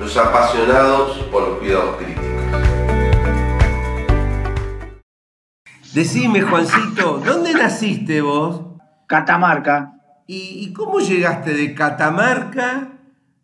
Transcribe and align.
los 0.00 0.16
apasionados 0.16 1.18
por 1.30 1.46
los 1.46 1.58
cuidados 1.58 1.96
críticos. 1.96 2.24
Decime, 5.92 6.40
Juancito, 6.40 7.20
¿dónde 7.24 7.52
naciste 7.52 8.22
vos? 8.22 8.62
Catamarca. 9.06 9.92
¿Y, 10.26 10.64
y 10.64 10.72
cómo 10.72 11.00
llegaste 11.00 11.52
de 11.52 11.74
Catamarca 11.74 12.92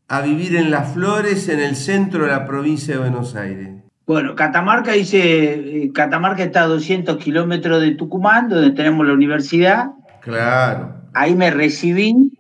a 0.09 0.21
vivir 0.23 0.57
en 0.57 0.71
Las 0.71 0.95
Flores, 0.95 1.49
en 1.49 1.61
el 1.61 1.77
centro 1.77 2.25
de 2.25 2.31
la 2.31 2.47
provincia 2.47 2.95
de 2.95 3.01
Buenos 3.01 3.37
Aires? 3.37 3.69
Bueno, 4.07 4.35
Catamarca 4.35 4.93
dice, 4.93 5.83
eh, 5.83 5.93
Catamarca 5.93 6.45
está 6.45 6.63
a 6.63 6.69
200 6.69 7.19
kilómetros 7.19 7.83
de 7.83 7.97
Tucumán, 7.97 8.49
donde 8.49 8.71
tenemos 8.71 9.07
la 9.07 9.13
universidad. 9.13 9.91
Claro. 10.23 10.95
Ahí 11.13 11.35
me 11.35 11.51
recibí, 11.51 12.33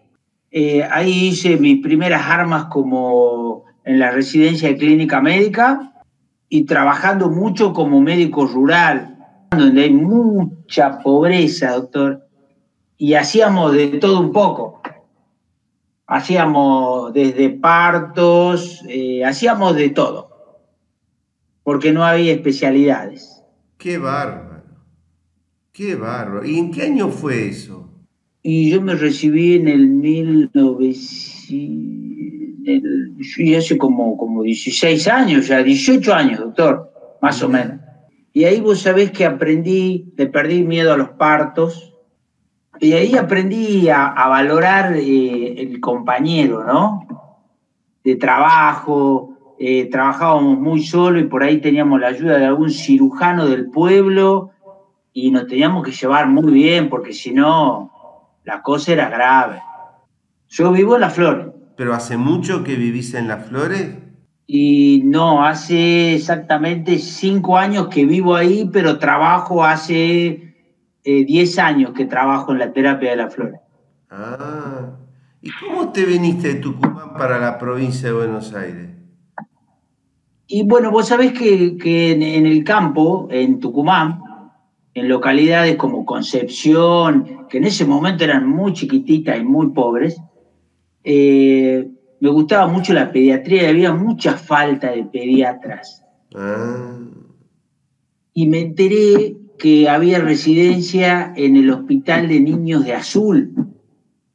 eh, 0.50 0.84
ahí 0.90 1.28
hice 1.28 1.56
mis 1.56 1.82
primeras 1.82 2.24
armas 2.30 2.66
como 2.66 3.65
en 3.86 3.98
la 3.98 4.10
residencia 4.10 4.68
de 4.68 4.76
clínica 4.76 5.22
médica 5.22 5.94
y 6.50 6.64
trabajando 6.64 7.30
mucho 7.30 7.72
como 7.72 8.02
médico 8.02 8.46
rural, 8.46 9.16
donde 9.50 9.84
hay 9.84 9.92
mucha 9.92 10.98
pobreza, 10.98 11.72
doctor, 11.72 12.26
y 12.98 13.14
hacíamos 13.14 13.72
de 13.72 13.88
todo 13.98 14.20
un 14.20 14.32
poco. 14.32 14.82
Hacíamos 16.06 17.14
desde 17.14 17.48
partos, 17.48 18.82
eh, 18.88 19.24
hacíamos 19.24 19.74
de 19.74 19.88
todo 19.88 20.36
porque 21.66 21.92
no 21.92 22.04
había 22.04 22.32
especialidades. 22.32 23.42
Qué 23.76 23.98
bárbaro, 23.98 24.62
qué 25.72 25.96
bárbaro. 25.96 26.46
¿Y 26.46 26.60
en 26.60 26.70
qué 26.70 26.82
año 26.82 27.08
fue 27.08 27.48
eso? 27.48 27.90
Y 28.40 28.70
yo 28.70 28.80
me 28.80 28.94
recibí 28.94 29.56
en 29.56 29.66
el 29.66 29.88
1900, 29.88 32.15
hace 33.56 33.78
como, 33.78 34.16
como 34.16 34.42
16 34.42 35.08
años, 35.08 35.48
ya 35.48 35.62
18 35.62 36.14
años, 36.14 36.40
doctor, 36.40 36.92
más 37.22 37.42
o 37.42 37.48
menos. 37.48 37.80
Y 38.32 38.44
ahí 38.44 38.60
vos 38.60 38.80
sabés 38.80 39.10
que 39.12 39.24
aprendí, 39.24 40.12
le 40.16 40.26
perdí 40.26 40.62
miedo 40.62 40.92
a 40.92 40.96
los 40.96 41.10
partos, 41.10 41.94
y 42.78 42.92
ahí 42.92 43.16
aprendí 43.16 43.88
a, 43.88 44.08
a 44.08 44.28
valorar 44.28 44.94
eh, 44.96 45.54
el 45.62 45.80
compañero, 45.80 46.64
¿no? 46.64 47.06
De 48.04 48.16
trabajo, 48.16 49.36
eh, 49.58 49.88
trabajábamos 49.90 50.58
muy 50.58 50.82
solo 50.82 51.18
y 51.18 51.24
por 51.24 51.42
ahí 51.42 51.60
teníamos 51.60 51.98
la 52.00 52.08
ayuda 52.08 52.36
de 52.36 52.44
algún 52.44 52.70
cirujano 52.70 53.46
del 53.46 53.70
pueblo 53.70 54.50
y 55.14 55.30
nos 55.30 55.46
teníamos 55.46 55.82
que 55.82 55.92
llevar 55.92 56.28
muy 56.28 56.52
bien 56.52 56.90
porque 56.90 57.14
si 57.14 57.32
no, 57.32 58.28
la 58.44 58.60
cosa 58.60 58.92
era 58.92 59.08
grave. 59.08 59.62
Yo 60.48 60.70
vivo 60.72 60.96
en 60.96 61.00
Las 61.00 61.14
Flores. 61.14 61.46
¿Pero 61.76 61.94
hace 61.94 62.16
mucho 62.16 62.64
que 62.64 62.76
vivís 62.76 63.14
en 63.14 63.28
Las 63.28 63.46
Flores? 63.46 63.96
Y 64.46 65.02
no, 65.04 65.44
hace 65.44 66.14
exactamente 66.14 66.98
cinco 66.98 67.58
años 67.58 67.88
que 67.88 68.06
vivo 68.06 68.34
ahí, 68.34 68.68
pero 68.72 68.98
trabajo 68.98 69.64
hace 69.64 70.54
eh, 71.04 71.24
diez 71.24 71.58
años 71.58 71.92
que 71.92 72.04
trabajo 72.04 72.52
en 72.52 72.60
la 72.60 72.72
terapia 72.72 73.10
de 73.10 73.16
Las 73.16 73.34
Flores. 73.34 73.60
Ah, 74.10 74.96
¿y 75.42 75.50
cómo 75.50 75.90
te 75.92 76.04
viniste 76.04 76.54
de 76.54 76.54
Tucumán 76.60 77.14
para 77.18 77.38
la 77.38 77.58
provincia 77.58 78.08
de 78.08 78.14
Buenos 78.14 78.54
Aires? 78.54 78.90
Y 80.48 80.62
bueno, 80.64 80.92
vos 80.92 81.08
sabés 81.08 81.32
que, 81.32 82.12
en, 82.12 82.22
el 82.46 82.62
campo, 82.62 83.26
en 83.30 83.58
Tucumán, 83.58 84.20
en 84.94 85.08
localidades 85.08 85.76
como 85.76 86.04
Concepción, 86.04 87.46
que 87.48 87.58
en 87.58 87.64
ese 87.64 87.84
momento 87.84 88.22
eran 88.22 88.48
muy 88.48 88.72
chiquititas 88.72 89.38
y 89.40 89.44
muy 89.44 89.70
pobres, 89.70 90.20
eh, 91.08 91.88
me 92.18 92.28
gustaba 92.30 92.66
mucho 92.66 92.92
la 92.92 93.12
pediatría 93.12 93.62
y 93.62 93.66
había 93.66 93.92
mucha 93.92 94.36
falta 94.36 94.90
de 94.90 95.04
pediatras. 95.04 96.02
Ah. 96.34 96.98
Y 98.32 98.48
me 98.48 98.60
enteré 98.60 99.36
que 99.56 99.88
había 99.88 100.18
residencia 100.18 101.32
en 101.36 101.54
el 101.54 101.70
Hospital 101.70 102.28
de 102.28 102.40
Niños 102.40 102.84
de 102.84 102.94
Azul. 102.94 103.54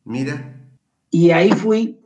Mira. 0.06 0.56
Y 1.12 1.31
ahí 1.31 1.52
fui 1.52 2.00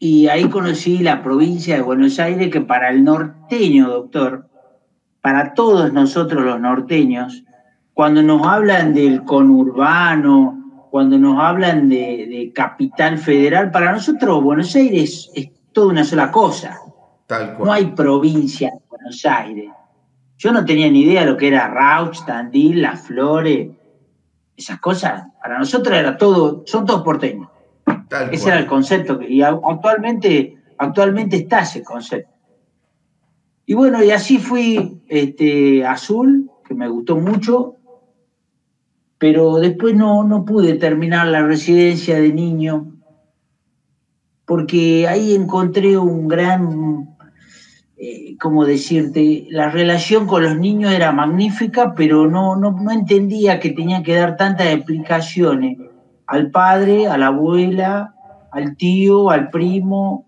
y 0.00 0.26
ahí 0.26 0.48
conocí 0.48 0.98
la 0.98 1.22
provincia 1.22 1.76
de 1.76 1.82
Buenos 1.82 2.18
Aires 2.18 2.50
que 2.50 2.60
para 2.60 2.90
el 2.90 3.04
norteño, 3.04 3.88
doctor, 3.88 4.48
para 5.20 5.54
todos 5.54 5.92
nosotros 5.92 6.44
los 6.44 6.60
norteños, 6.60 7.44
cuando 7.94 8.20
nos 8.24 8.44
hablan 8.44 8.94
del 8.94 9.22
conurbano, 9.22 10.65
cuando 10.90 11.18
nos 11.18 11.38
hablan 11.38 11.88
de, 11.88 12.52
capital 12.54 13.18
federal, 13.18 13.70
para 13.70 13.92
nosotros 13.92 14.42
Buenos 14.42 14.74
Aires 14.76 15.30
es 15.34 15.50
toda 15.72 15.88
una 15.88 16.04
sola 16.04 16.30
cosa. 16.30 16.78
Tal 17.26 17.56
No 17.58 17.72
hay 17.72 17.86
provincia 17.86 18.70
de 18.70 18.80
Buenos 18.88 19.24
Aires. 19.24 19.70
Yo 20.38 20.52
no 20.52 20.64
tenía 20.64 20.90
ni 20.90 21.02
idea 21.02 21.20
de 21.22 21.30
lo 21.30 21.36
que 21.36 21.48
era 21.48 21.68
Rauch, 21.68 22.24
Tandil, 22.24 22.82
Las 22.82 23.02
Flores, 23.02 23.70
esas 24.56 24.78
cosas. 24.80 25.24
Para 25.40 25.58
nosotros 25.58 25.96
era 25.96 26.16
todo, 26.16 26.62
son 26.66 26.84
todos 26.84 27.02
porteños. 27.02 27.48
ese 28.30 28.48
era 28.48 28.58
el 28.58 28.66
concepto. 28.66 29.20
y 29.22 29.42
actualmente, 29.42 30.56
actualmente 30.78 31.36
está 31.36 31.60
ese 31.60 31.82
concepto. 31.82 32.36
Y 33.66 33.74
bueno, 33.74 34.02
y 34.02 34.12
así 34.12 34.38
fui 34.38 35.02
este, 35.08 35.84
Azul, 35.84 36.50
que 36.64 36.74
me 36.74 36.88
gustó 36.88 37.16
mucho, 37.16 37.75
pero 39.18 39.56
después 39.56 39.94
no, 39.94 40.24
no 40.24 40.44
pude 40.44 40.74
terminar 40.74 41.26
la 41.28 41.42
residencia 41.42 42.20
de 42.20 42.32
niño, 42.32 42.92
porque 44.44 45.08
ahí 45.08 45.34
encontré 45.34 45.96
un 45.98 46.28
gran 46.28 47.16
eh, 47.98 48.36
como 48.38 48.66
decirte, 48.66 49.46
la 49.48 49.70
relación 49.70 50.26
con 50.26 50.42
los 50.42 50.58
niños 50.58 50.92
era 50.92 51.12
magnífica, 51.12 51.94
pero 51.94 52.28
no, 52.28 52.54
no, 52.54 52.90
entendía 52.90 53.58
que 53.58 53.70
tenía 53.70 54.02
que 54.02 54.14
dar 54.16 54.36
tantas 54.36 54.66
explicaciones 54.66 55.78
al 56.26 56.50
padre, 56.50 57.06
a 57.06 57.16
la 57.16 57.28
abuela, 57.28 58.14
al 58.52 58.76
tío, 58.76 59.30
al 59.30 59.48
primo, 59.48 60.26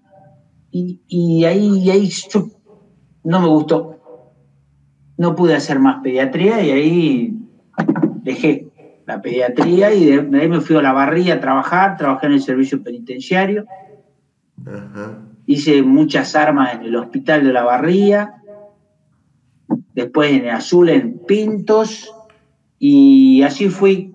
y, 0.71 1.45
ahí, 1.45 1.91
ahí 1.91 2.11
no 3.25 3.41
me 3.41 3.49
gustó. 3.49 3.97
No 5.19 5.35
pude 5.35 5.55
hacer 5.55 5.79
más 5.79 6.01
pediatría 6.03 6.63
y 6.63 6.71
ahí 6.71 7.39
dejé 8.23 8.68
la 9.09 9.21
pediatría 9.21 9.93
y 9.93 10.05
de, 10.05 10.39
ahí 10.39 10.49
me 10.49 10.61
fui 10.61 10.77
a 10.77 10.83
la 10.83 10.93
barría 10.93 11.35
a 11.35 11.41
trabajar, 11.41 11.97
trabajé 11.97 12.27
en 12.27 12.35
el 12.35 12.43
servicio 12.43 12.81
penitenciario. 12.81 13.67
Ajá 14.65 15.25
hice 15.49 15.83
muchas 15.83 16.37
armas 16.37 16.75
en 16.75 16.83
el 16.83 16.95
Hospital 16.95 17.43
de 17.43 17.55
la 17.55 17.63
Barría, 17.63 18.35
después 19.95 20.31
en 20.31 20.45
el 20.45 20.51
Azul 20.51 20.91
en 20.91 21.21
Pintos, 21.21 22.15
y 22.79 23.43
así 23.43 23.71
fui 23.71 24.13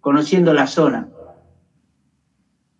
conociendo 0.00 0.52
la 0.52 0.66
zona. 0.66 1.08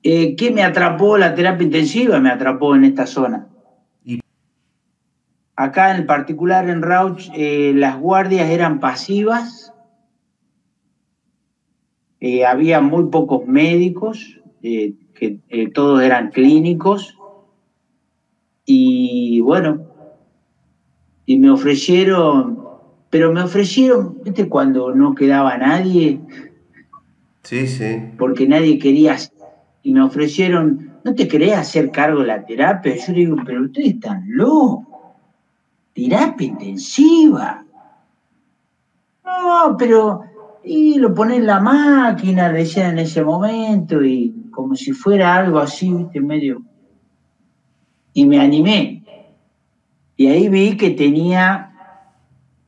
Eh, 0.03 0.37
¿Qué 0.37 0.51
me 0.51 0.63
atrapó 0.63 1.17
la 1.17 1.35
terapia 1.35 1.65
intensiva? 1.65 2.21
Me 2.21 2.29
atrapó 2.29 2.77
en 2.77 2.85
esta 2.85 3.07
zona. 3.07 3.49
Acá 5.57 5.97
en 5.97 6.05
particular 6.05 6.69
en 6.69 6.83
Rauch 6.83 7.31
eh, 7.35 7.73
las 7.75 7.99
guardias 7.99 8.51
eran 8.51 8.81
pasivas, 8.81 9.73
eh, 12.27 12.47
había 12.47 12.81
muy 12.81 13.11
pocos 13.11 13.47
médicos, 13.47 14.41
que 14.63 14.97
todos 15.75 16.01
eran 16.01 16.31
clínicos, 16.31 17.19
y 18.65 19.41
bueno, 19.41 19.83
y 21.27 21.39
me 21.39 21.51
ofrecieron, 21.51 22.65
pero 23.11 23.31
me 23.31 23.43
ofrecieron, 23.43 24.23
¿viste? 24.25 24.49
Cuando 24.49 24.95
no 24.95 25.15
quedaba 25.15 25.59
nadie. 25.59 26.19
Sí, 27.43 27.67
sí. 27.67 28.13
Porque 28.17 28.49
nadie 28.49 28.79
quería, 28.79 29.19
y 29.83 29.93
me 29.93 30.01
ofrecieron, 30.01 30.95
¿no 31.05 31.15
te 31.15 31.29
querés 31.29 31.53
hacer 31.53 31.91
cargo 31.91 32.23
de 32.23 32.29
la 32.29 32.47
terapia? 32.47 32.97
Yo 32.97 33.13
digo, 33.13 33.37
pero 33.45 33.65
ustedes 33.65 33.97
están 33.97 34.25
locos. 34.29 34.87
Terapia 35.93 36.47
intensiva. 36.47 37.67
No, 39.27 39.77
pero 39.79 40.23
y 40.65 40.99
lo 40.99 41.15
pones 41.15 41.39
en 41.39 41.47
la 41.47 41.61
máquina, 41.61 42.51
decían 42.51 42.93
en 42.93 43.01
ese 43.01 43.23
momento, 43.23 44.03
y 44.03 44.49
como 44.51 44.75
si 44.75 44.93
fuera 44.93 45.37
algo 45.37 45.59
así, 45.59 45.93
viste, 45.93 46.21
medio 46.21 46.63
y 48.15 48.25
me 48.27 48.41
animé. 48.41 49.03
Y 50.17 50.29
ahí 50.29 50.49
vi 50.49 50.77
que 50.77 50.91
tenía 50.91 51.71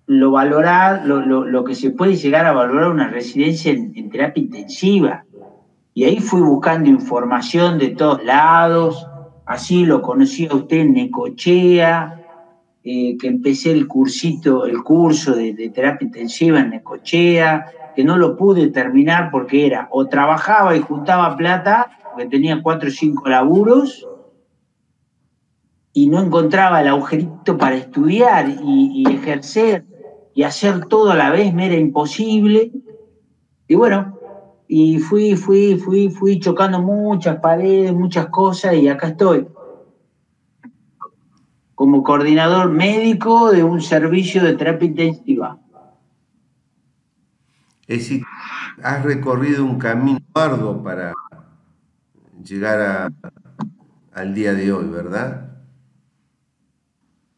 lo 0.07 0.33
valorar, 0.33 1.07
lo, 1.07 1.65
que 1.65 1.75
se 1.75 1.91
puede 1.91 2.17
llegar 2.17 2.47
a 2.47 2.53
valorar 2.53 2.91
una 2.91 3.09
residencia 3.09 3.73
en, 3.73 4.11
terapia 4.11 4.43
intensiva. 4.43 5.25
Y 5.95 6.05
ahí 6.05 6.19
fui 6.19 6.43
buscando 6.43 6.91
información 6.91 7.79
de 7.79 7.89
todos 7.89 8.23
lados, 8.25 9.07
así 9.47 9.87
lo 9.87 10.03
conocí 10.03 10.47
a 10.47 10.55
usted 10.55 10.79
en 10.79 10.93
Necochea, 10.93 12.23
eh, 12.85 13.17
que 13.19 13.27
empecé 13.27 13.73
el 13.73 13.89
cursito, 13.89 14.67
el 14.67 14.83
curso 14.83 15.35
de, 15.35 15.55
de, 15.55 15.71
terapia 15.71 16.07
intensiva 16.07 16.61
en 16.61 16.71
Necochea, 16.71 17.67
que 17.97 18.05
no 18.05 18.19
lo 18.19 18.37
pude 18.37 18.69
terminar 18.69 19.31
porque 19.33 19.67
era 19.67 19.89
o 19.91 20.07
trabajaba 20.07 20.77
y 20.77 20.81
juntaba 20.81 21.35
plata, 21.35 21.99
porque 22.13 22.29
tenía 22.29 22.63
cuatro 22.63 22.91
o 22.91 22.93
cinco 22.93 23.29
laburos, 23.29 24.07
y 25.95 26.09
no 26.09 26.21
encontraba 26.21 26.83
el 26.83 26.89
agujerito 26.89 27.57
para 27.57 27.77
estudiar 27.77 28.51
y, 28.63 29.03
ejercer 29.11 29.87
y 30.35 30.43
hacer 30.43 30.85
todo 30.85 31.13
a 31.13 31.17
la 31.17 31.31
vez 31.31 31.55
me 31.55 31.67
era 31.67 31.77
imposible. 31.77 32.71
Y 33.67 33.75
bueno, 33.77 34.19
y 34.69 34.99
fui, 34.99 35.35
fui, 35.37 35.79
fui, 35.79 36.11
fui 36.11 36.39
chocando 36.39 36.83
muchas 36.83 37.41
paredes, 37.41 37.95
muchas 37.95 38.27
cosas 38.27 38.75
y 38.75 38.89
acá 38.89 39.09
estoy 39.09 39.49
como 41.75 42.03
coordinador 42.03 42.71
médico 42.71 43.51
de 43.51 43.65
un 43.65 43.81
servicio 43.81 44.43
de 44.45 44.55
terapia 44.55 44.89
intensiva. 44.89 45.59
Es 47.87 47.99
decir, 47.99 48.23
has 48.83 49.05
recorrido 49.05 49.65
un 49.65 49.79
camino 49.79 50.19
arduo 50.35 50.83
para 50.83 51.13
llegar 52.43 53.13
al 54.13 54.35
día 54.35 54.55
de 54.55 54.73
hoy, 54.73 54.89
¿verdad? 54.89 55.47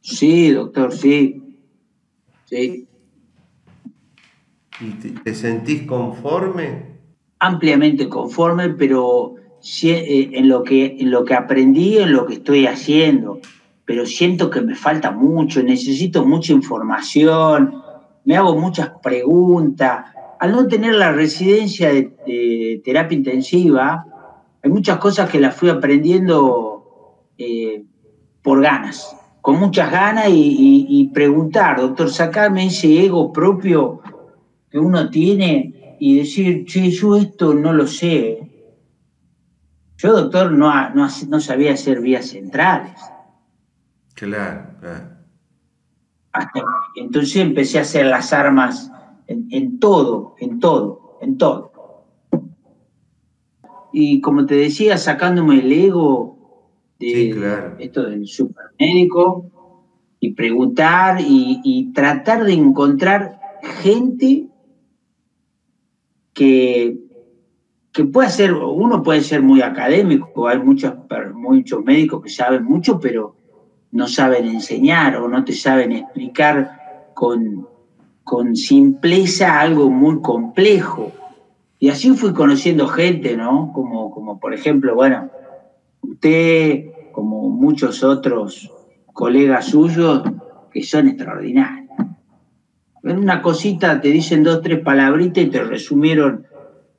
Sí, 0.01 0.53
doctor, 0.53 0.93
sí. 0.93 1.43
Sí. 2.47 2.89
¿Y 4.81 4.91
te, 4.91 5.35
sentís 5.35 5.83
conforme? 5.83 6.99
Ampliamente 7.41 8.09
conforme, 8.09 8.71
pero 8.71 9.35
eh, 9.83 10.31
en 10.33 10.49
lo, 10.49 10.63
que, 10.63 10.97
en 10.99 11.11
lo 11.11 11.25
que 11.25 11.35
aprendí, 11.35 11.99
en 11.99 12.13
lo 12.13 12.25
que 12.27 12.35
estoy 12.35 12.67
haciendo. 12.67 13.41
Pero 13.85 14.07
siento 14.07 14.51
que 14.51 14.63
me 14.63 14.75
falta 14.75 15.11
mucho, 15.11 15.63
necesito 15.63 16.25
mucha 16.25 16.53
información, 16.53 17.83
me 18.25 18.37
hago 18.37 18.57
muchas 18.57 18.91
preguntas. 19.03 20.07
Al 20.41 20.53
no 20.53 20.67
tener 20.69 20.95
la 20.95 21.13
residencia 21.13 21.93
de, 21.93 22.81
terapia 22.85 23.17
intensiva, 23.17 24.05
hay 24.63 24.71
muchas 24.71 24.99
cosas 24.99 25.29
que 25.31 25.41
las 25.41 25.55
fui 25.55 25.69
aprendiendo 25.69 27.27
eh, 27.39 27.85
por 28.43 28.63
ganas 28.63 29.17
con 29.49 29.59
muchas 29.61 29.91
ganas 29.91 30.27
y, 30.29 31.11
preguntar, 31.15 31.81
doctor, 31.81 32.11
sacarme 32.11 32.67
ese 32.67 33.07
ego 33.07 33.33
propio 33.33 34.03
que 34.71 34.79
uno 34.79 35.09
tiene 35.09 35.97
y 35.99 36.19
decir, 36.19 36.67
che, 36.67 36.91
yo 36.91 37.17
esto 37.17 37.55
no 37.55 37.73
lo 37.73 37.87
sé. 37.87 38.41
Yo, 39.97 40.13
doctor, 40.13 40.53
no, 40.53 40.71
no, 40.95 41.41
sabía 41.41 41.73
hacer 41.73 42.03
vías 42.03 42.27
centrales. 42.27 42.93
Claro, 44.13 44.67
entonces 46.97 47.37
empecé 47.37 47.79
a 47.79 47.83
hacer 47.83 48.05
las 48.05 48.35
armas 48.35 48.93
en, 49.29 49.79
todo, 49.79 50.35
en 50.39 50.59
todo, 50.59 51.19
en 51.21 51.37
todo. 51.39 51.73
Y 53.93 54.21
como 54.21 54.47
te 54.47 54.55
decía, 54.55 54.97
sacándome 54.97 55.61
el 55.61 55.73
ego, 55.73 56.37
de 56.99 57.77
esto 57.79 58.03
del 58.03 58.27
supermédico 58.27 59.51
y 60.19 60.33
preguntar 60.33 61.19
y, 61.21 61.93
tratar 61.95 62.45
de 62.45 62.55
encontrar 62.55 63.39
gente 63.83 64.47
que, 66.33 66.99
que 67.93 68.05
pueda 68.05 68.29
ser, 68.31 68.53
uno 68.53 69.03
puede 69.03 69.21
ser 69.21 69.43
muy 69.43 69.63
académico, 69.63 70.49
hay 70.49 70.59
muchos, 70.59 70.95
muchos 71.35 71.85
médicos 71.85 72.23
que 72.23 72.31
saben 72.31 72.65
mucho, 72.65 72.99
pero 72.99 73.37
no 73.93 74.09
saben 74.09 74.47
enseñar 74.47 75.17
o 75.17 75.29
no 75.29 75.45
te 75.45 75.53
saben 75.53 75.93
explicar 75.93 77.13
con, 77.15 77.69
con 78.29 78.55
simpleza 78.57 79.59
algo 79.59 79.89
muy 79.89 80.21
complejo. 80.21 81.13
Y 81.79 81.89
así 81.89 82.11
fui 82.11 82.35
conociendo 82.35 82.87
gente, 82.87 83.39
¿no? 83.39 83.73
Como, 83.73 84.11
como 84.11 84.39
por 84.39 84.53
ejemplo, 84.53 84.95
bueno, 84.95 85.31
usted, 86.03 86.91
como 87.13 87.49
muchos 87.49 88.05
otros 88.05 88.71
colegas 89.15 89.65
suyos, 89.65 90.25
que 90.71 90.83
son 90.83 91.09
extraordinarios. 91.09 91.89
En 93.03 93.19
una 93.19 93.41
cosita 93.41 93.99
te 93.99 94.09
dicen 94.09 94.45
dos, 94.45 94.61
tres 94.61 94.81
palabritas 94.81 95.45
y 95.45 95.47
te 95.47 95.65
resumieron 95.65 96.45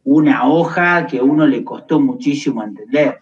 una 0.03 0.49
hoja 0.49 1.05
que 1.05 1.19
a 1.19 1.23
uno 1.23 1.45
le 1.45 1.63
costó 1.63 1.99
muchísimo 1.99 2.63
entender. 2.63 3.19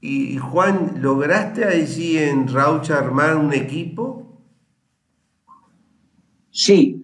Y 0.00 0.36
Juan, 0.36 0.98
¿lograste 1.00 1.64
allí 1.64 2.18
en 2.18 2.46
Raucha 2.46 2.98
armar 2.98 3.36
un 3.36 3.52
equipo? 3.52 4.13
Sí, 6.54 7.02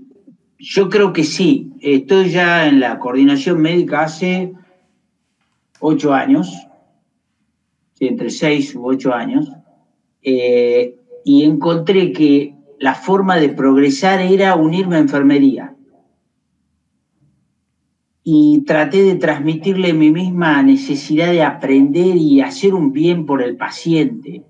yo 0.59 0.89
creo 0.89 1.13
que 1.13 1.25
sí. 1.25 1.73
Estoy 1.81 2.31
ya 2.31 2.69
en 2.69 2.79
la 2.79 2.99
coordinación 2.99 3.61
médica 3.61 4.03
hace 4.03 4.53
ocho 5.81 6.15
años 6.15 6.55
entre 8.01 8.31
seis 8.31 8.75
u 8.75 8.87
ocho 8.87 9.13
años, 9.13 9.53
eh, 10.23 10.97
y 11.25 11.45
encontré 11.45 12.13
que 12.13 12.55
la 12.79 12.95
forma 12.95 13.37
de 13.37 13.51
progresar 13.51 14.21
era 14.21 14.57
unirme 14.57 14.97
a 14.97 15.01
enfermería. 15.01 15.77
Y 18.25 18.63
traté 18.67 19.03
de 19.03 19.17
transmitirle 19.17 19.93
mi 19.93 20.11
misma 20.11 20.63
necesidad 20.63 21.31
de 21.31 21.43
aprender 21.43 22.17
y 22.17 22.41
hacer 22.41 22.75
un 22.75 22.93
bien 22.93 23.27
por 23.27 23.43
el 23.43 23.57
paciente, 23.57 24.45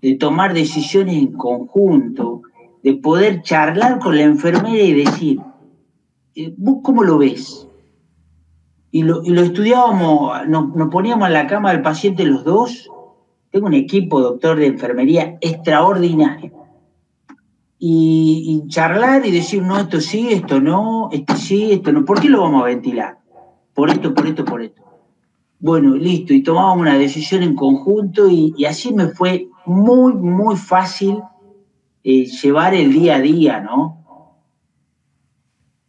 de 0.00 0.14
tomar 0.14 0.54
decisiones 0.54 1.16
en 1.16 1.32
conjunto, 1.32 2.42
de 2.82 2.94
poder 2.94 3.42
charlar 3.42 3.98
con 3.98 4.16
la 4.16 4.22
enfermera 4.22 4.82
y 4.82 5.04
decir, 5.04 5.40
eh, 6.34 6.54
¿vos 6.56 6.78
cómo 6.82 7.02
lo 7.04 7.18
ves? 7.18 7.68
y 8.94 9.02
lo, 9.04 9.22
estudiábamos, 9.22 10.46
nos, 10.48 10.90
poníamos 10.90 11.26
en 11.26 11.32
la 11.32 11.46
cama 11.46 11.72
del 11.72 11.80
paciente 11.80 12.26
los 12.26 12.44
dos. 12.44 12.90
Tengo 13.50 13.66
un 13.66 13.74
equipo, 13.74 14.20
doctor, 14.20 14.58
de 14.58 14.66
enfermería 14.66 15.38
extraordinario. 15.40 16.52
Y, 17.78 18.62
charlar 18.68 19.26
y 19.26 19.30
decir, 19.30 19.62
no, 19.62 19.78
esto 19.78 20.00
sí, 20.00 20.28
esto 20.30 20.60
no, 20.60 21.08
esto 21.10 21.34
sí, 21.36 21.72
esto 21.72 21.90
no. 21.90 22.04
¿Por 22.04 22.20
qué 22.20 22.28
lo 22.28 22.42
vamos 22.42 22.62
a 22.62 22.66
ventilar? 22.66 23.18
Por 23.72 23.88
esto, 23.88 24.14
por 24.14 24.26
esto, 24.26 24.44
por 24.44 24.62
esto. 24.62 24.82
Bueno, 25.58 25.96
listo, 25.96 26.34
y 26.34 26.42
tomábamos 26.42 26.82
una 26.82 26.98
decisión 26.98 27.42
en 27.42 27.56
conjunto 27.56 28.28
y, 28.28 28.54
así 28.66 28.92
me 28.92 29.08
fue 29.08 29.48
muy, 29.64 30.12
muy 30.12 30.56
fácil 30.56 31.18
eh, 32.04 32.26
llevar 32.26 32.74
el 32.74 32.92
día 32.92 33.16
a 33.16 33.20
día, 33.20 33.60
¿no? 33.60 34.44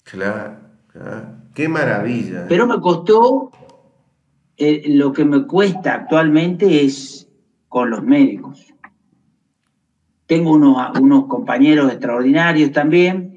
Claro, 0.03 0.57
claro. 0.87 1.25
Qué 1.53 1.67
maravilla. 1.67 2.45
Pero 2.47 2.67
me 2.67 2.79
costó, 2.79 3.51
eh, 4.57 4.83
lo 4.87 5.13
que 5.13 5.25
me 5.25 5.45
cuesta 5.45 5.93
actualmente 5.93 6.83
es 6.83 7.27
con 7.67 7.89
los 7.89 8.03
médicos. 8.03 8.73
Tengo 10.25 10.53
unos, 10.53 10.99
unos 10.99 11.25
compañeros 11.25 11.91
extraordinarios 11.91 12.71
también 12.71 13.33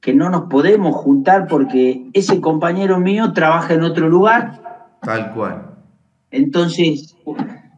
que 0.00 0.14
no 0.14 0.30
nos 0.30 0.42
podemos 0.42 0.94
juntar 0.94 1.48
porque 1.48 2.08
ese 2.12 2.40
compañero 2.40 3.00
mío 3.00 3.32
trabaja 3.32 3.74
en 3.74 3.82
otro 3.82 4.08
lugar. 4.08 4.62
Tal 5.02 5.34
cual. 5.34 5.74
Entonces, 6.30 7.16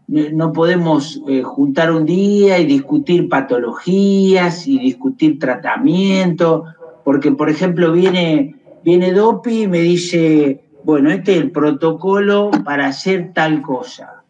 no 0.08 0.52
podemos 0.52 1.22
eh, 1.28 1.42
juntar 1.42 1.92
un 1.92 2.04
día 2.04 2.58
y 2.58 2.66
discutir 2.66 3.28
patologías 3.28 4.66
y 4.66 4.78
discutir 4.78 5.38
tratamiento, 5.38 6.64
porque, 7.04 7.30
por 7.30 7.50
ejemplo, 7.50 7.92
viene 7.92 8.58
Viene 8.88 9.12
Dopi 9.12 9.64
y 9.64 9.68
me 9.68 9.80
dice, 9.80 10.64
bueno, 10.84 11.10
este 11.10 11.32
es 11.32 11.42
el 11.42 11.50
protocolo 11.50 12.50
para 12.64 12.86
hacer 12.86 13.32
tal 13.34 13.60
cosa. 13.60 14.22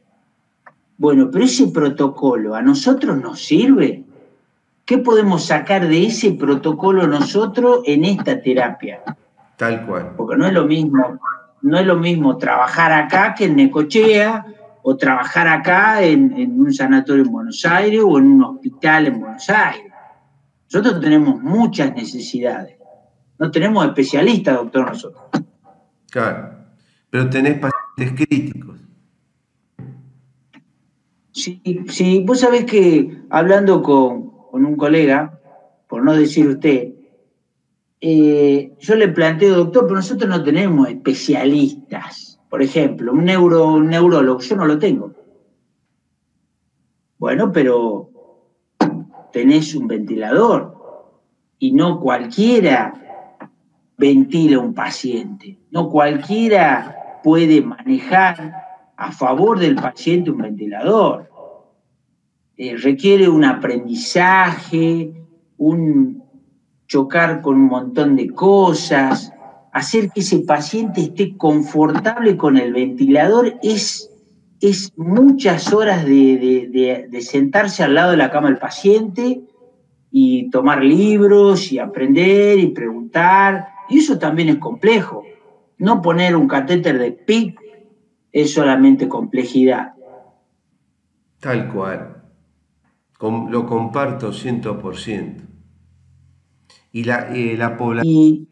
Bueno, 0.97 1.31
pero 1.31 1.45
ese 1.45 1.69
protocolo 1.69 2.55
a 2.55 2.63
nosotros 2.63 3.17
nos 3.19 3.41
sirve. 3.41 4.05
¿Qué 4.85 4.99
podemos 4.99 5.45
sacar 5.45 5.87
de 5.87 6.07
ese 6.07 6.33
protocolo 6.33 7.07
nosotros 7.07 7.83
en 7.85 8.05
esta 8.05 8.41
terapia? 8.41 9.01
Tal 9.57 9.87
cual. 9.87 10.15
Porque 10.17 10.37
no 10.37 10.47
es 10.47 10.53
lo 10.53 10.65
mismo, 10.65 11.21
no 11.63 11.79
es 11.79 11.87
lo 11.87 11.97
mismo 11.97 12.39
trabajar 12.39 12.91
acá 12.93 13.35
que 13.37 13.45
en 13.45 13.57
Necochea 13.57 14.45
o 14.91 14.97
trabajar 14.97 15.47
acá 15.47 16.03
en, 16.03 16.33
en 16.33 16.59
un 16.59 16.73
sanatorio 16.73 17.23
en 17.23 17.31
Buenos 17.31 17.63
Aires 17.67 18.01
o 18.03 18.17
en 18.17 18.25
un 18.25 18.43
hospital 18.43 19.09
en 19.09 19.21
Buenos 19.21 19.51
Aires. 19.51 19.93
Nosotros 20.73 20.99
tenemos 21.03 21.43
muchas 21.43 21.95
necesidades. 21.95 22.79
No 23.39 23.51
tenemos 23.51 23.85
especialistas, 23.85 24.55
doctor, 24.57 24.87
nosotros. 24.87 25.23
Claro, 26.11 26.55
pero 27.11 27.29
tenés 27.29 27.59
pacientes 27.59 28.27
críticos. 28.27 28.81
Sí, 31.33 31.61
sí, 31.89 32.25
vos 32.27 32.41
sabés 32.41 32.65
que 32.65 33.25
hablando 33.29 33.83
con, 33.83 34.33
un 34.53 34.77
colega, 34.77 35.39
por 35.87 36.03
no 36.03 36.17
decir 36.17 36.49
usted, 36.49 36.95
eh, 38.01 38.73
yo 38.81 38.95
le 38.95 39.09
planteo, 39.09 39.55
doctor, 39.55 39.85
pero 39.85 39.97
nosotros 39.97 40.31
no 40.31 40.43
tenemos 40.43 40.89
especialistas. 40.89 42.28
Por 42.49 42.63
ejemplo, 42.63 43.13
un, 43.13 43.25
neuro, 43.25 43.75
un 43.75 43.89
neurólogo, 43.89 44.41
yo 44.41 44.57
no 44.57 44.67
lo 44.67 44.79
tengo. 44.79 45.13
Bueno, 47.19 47.53
pero 47.53 48.11
tenés 49.33 49.75
un 49.75 49.87
ventilador 49.87 50.77
y 51.59 51.73
no 51.73 52.01
cualquiera 52.01 52.95
ventila 53.97 54.61
un 54.61 54.75
paciente, 54.75 55.59
no 55.71 55.89
cualquiera 55.89 57.21
puede 57.23 57.61
manejar 57.61 58.55
a 58.97 59.13
favor 59.13 59.59
del 59.59 59.75
paciente 59.75 60.31
un 60.31 60.39
ventilador. 60.39 61.29
Eh, 62.57 62.77
requiere 62.77 63.29
un 63.29 63.45
aprendizaje, 63.45 65.13
un 65.57 66.23
chocar 66.87 67.41
con 67.43 67.57
un 67.57 67.67
montón 67.67 68.17
de 68.17 68.31
cosas, 68.31 69.33
hacer 69.73 70.11
que 70.11 70.21
ese 70.21 70.41
paciente 70.41 71.01
esté 71.01 71.37
confortable 71.37 72.37
con 72.37 72.57
el 72.57 72.73
ventilador 72.73 73.59
es, 73.63 74.11
es 74.61 74.93
muchas 74.97 75.73
horas 75.73 76.05
de, 76.05 77.07
de, 77.11 77.21
sentarse 77.21 77.83
al 77.83 77.95
lado 77.95 78.13
de 78.13 78.17
la 78.17 78.31
cama 78.31 78.49
del 78.49 78.59
paciente 78.59 79.43
y 80.11 80.51
tomar 80.51 80.83
libros 80.83 81.73
y 81.73 81.79
aprender 81.79 82.59
y 82.59 82.69
preguntar. 82.69 83.69
Y 83.89 83.99
eso 83.99 84.19
también 84.19 84.49
es 84.49 84.57
complejo. 84.57 85.25
No 85.79 86.03
poner 86.03 86.35
un 86.35 86.49
catéter 86.49 86.99
de 86.99 87.13
PIC 87.13 87.61
es 88.33 88.53
solamente 88.53 89.09
complejidad. 89.09 89.95
Tal 91.41 91.73
cual. 91.73 92.23
lo 93.21 93.67
comparto 93.67 94.33
100%. 94.33 95.48
¿Y 96.91 97.05
la, 97.05 97.35
eh, 97.35 97.55
la 97.57 97.77
población 97.77 98.49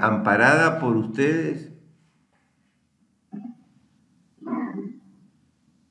amparada 0.00 0.78
por 0.78 0.96
ustedes? 0.96 1.72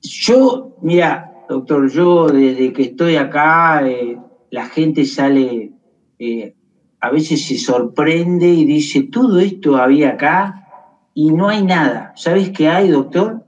Yo, 0.02 0.78
mira, 0.82 1.34
doctor, 1.50 1.90
yo 1.90 2.28
desde 2.28 2.72
que 2.72 2.84
estoy 2.84 3.16
acá, 3.16 3.88
eh, 3.88 4.20
la 4.52 4.66
gente 4.68 5.06
sale, 5.06 5.72
eh, 6.20 6.56
a 7.00 7.10
veces 7.10 7.46
se 7.46 7.58
sorprende 7.58 8.48
y 8.48 8.66
dice, 8.66 9.04
todo 9.04 9.40
esto 9.40 9.78
había 9.78 10.10
acá 10.10 10.68
y 11.16 11.32
no 11.32 11.50
hay 11.50 11.64
nada. 11.64 12.14
¿Sabes 12.16 12.52
qué 12.52 12.70
hay, 12.70 12.90
doctor? 12.90 13.44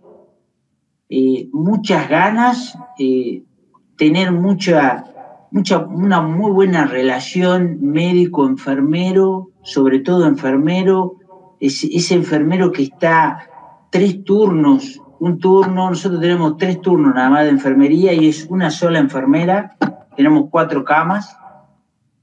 Muchas 1.53 2.09
ganas, 2.09 2.77
tener 3.95 4.31
mucha, 4.31 5.05
una 5.89 6.21
muy 6.21 6.51
buena 6.51 6.85
relación 6.85 7.77
médico-enfermero, 7.81 9.51
sobre 9.63 9.99
todo 9.99 10.27
enfermero, 10.27 11.15
ese, 11.61 12.13
enfermero 12.13 12.71
que 12.71 12.83
está 12.83 13.47
tres 13.89 14.23
turnos, 14.25 15.01
un 15.19 15.39
turno, 15.39 15.89
nosotros 15.89 16.19
tenemos 16.19 16.57
tres 16.57 16.81
turnos 16.81 17.15
nada 17.15 17.29
más 17.29 17.43
de 17.45 17.51
enfermería 17.51 18.11
y 18.13 18.27
es 18.27 18.47
una 18.49 18.69
sola 18.69 18.99
enfermera, 18.99 19.77
tenemos 20.17 20.49
cuatro 20.51 20.83
camas, 20.83 21.37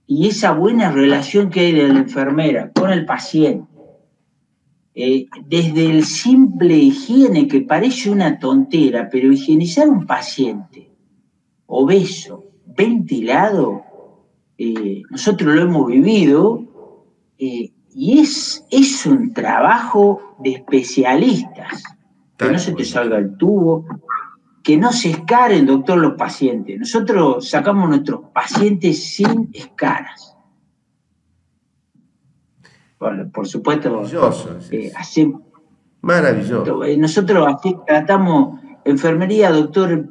y 0.07 0.29
esa 0.29 0.53
buena 0.53 0.93
relación 0.93 1.49
que 1.49 1.61
hay 1.61 1.73
de 1.73 1.89
la 1.89 2.01
enfermera 2.01 2.71
con 2.71 2.91
el 2.91 3.07
paciente, 3.07 3.67
eh, 4.95 5.27
desde 5.47 5.91
el 5.91 6.05
simple 6.05 6.77
higiene, 6.77 7.49
que 7.49 7.63
parece 7.63 8.11
una 8.11 8.39
tontera, 8.39 9.09
pero 9.11 9.33
higienizar 9.33 9.89
un 9.89 10.05
paciente 10.05 10.91
obeso, 11.65 12.52
ventilado, 12.77 13.83
eh, 14.59 15.03
nosotros 15.11 15.55
lo 15.55 15.63
hemos 15.63 15.87
vivido, 15.87 16.63
eh, 17.39 17.73
y 17.95 18.19
es, 18.19 18.65
es 18.71 19.07
un 19.07 19.33
trabajo 19.33 20.37
de 20.39 20.53
especialistas. 20.53 21.83
Que 22.37 22.51
no 22.51 22.59
se 22.59 22.73
te 22.73 22.85
salga 22.85 23.19
el 23.19 23.37
tubo, 23.37 23.87
que 24.65 24.77
no 24.77 24.93
se 24.93 25.11
escaren, 25.11 25.67
doctor, 25.67 25.99
los 25.99 26.15
pacientes. 26.15 26.79
Nosotros 26.79 27.49
sacamos 27.49 27.89
nuestros 27.89 28.23
pacientes 28.33 29.05
sin 29.15 29.51
escaras 29.53 30.33
por, 33.33 33.47
supuesto. 33.47 33.91
Maravilloso. 33.91 34.59
Eh, 34.71 34.93
Maravilloso. 36.01 36.85
Eh, 36.85 36.97
nosotros 36.97 37.47
así 37.49 37.77
tratamos, 37.87 38.61
enfermería, 38.85 39.51
doctor, 39.51 40.09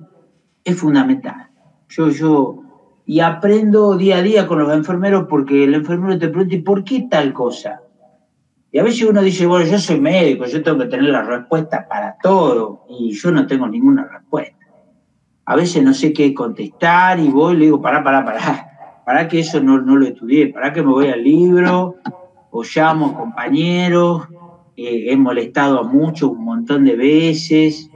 es 0.63 0.77
fundamental. 0.77 1.49
Yo, 1.91 2.10
yo, 2.10 2.63
y 3.05 3.19
aprendo 3.19 3.98
día 3.98 4.17
a 4.17 4.21
día 4.21 4.48
con 4.48 4.60
los 4.60 4.74
enfermeros 4.74 5.25
porque 5.29 5.65
el 5.65 5.74
enfermero 5.74 6.17
te 6.17 6.29
pregunta, 6.29 6.55
¿y 6.55 6.62
por 6.62 6.86
qué 6.86 7.07
tal 7.10 7.33
cosa? 7.33 7.81
Y 8.71 8.79
a 8.79 8.83
veces 8.83 9.10
uno 9.10 9.21
dice, 9.21 9.45
bueno, 9.45 9.69
yo 9.69 9.77
soy 9.77 10.00
médico, 10.00 10.45
yo 10.45 10.63
tengo 10.63 10.77
que 10.79 10.86
tener 10.86 11.10
la 11.10 11.21
respuesta 11.21 11.86
para 11.89 12.15
todo, 12.24 12.86
y 12.88 13.12
yo 13.12 13.31
no 13.31 13.45
tengo 13.45 13.67
ninguna 13.67 14.07
respuesta. 14.07 14.55
A 15.43 15.55
veces 15.57 15.83
no 15.83 15.93
sé 15.93 16.13
qué 16.13 16.33
contestar 16.33 17.19
y 17.19 17.27
voy 17.27 17.55
y 17.55 17.57
le 17.57 17.65
digo, 17.65 17.81
pará, 17.81 18.01
pará, 18.01 18.24
pará, 18.24 19.03
para 19.05 19.27
que 19.27 19.39
eso 19.39 19.62
no, 19.62 19.81
no 19.81 19.98
lo 19.98 20.05
estudié, 20.07 20.48
para 20.48 20.71
que 20.71 20.81
me 20.81 20.91
voy 20.91 21.10
al 21.10 21.21
libro, 21.21 21.98
o 22.51 22.63
llamo 22.63 23.13
compañeros, 23.13 24.29
eh, 24.77 25.07
he 25.12 25.17
molestado 25.17 25.79
a 25.79 25.83
muchos 25.83 26.31
un 26.31 26.45
montón 26.45 26.86
de 26.86 26.95
veces, 26.95 27.89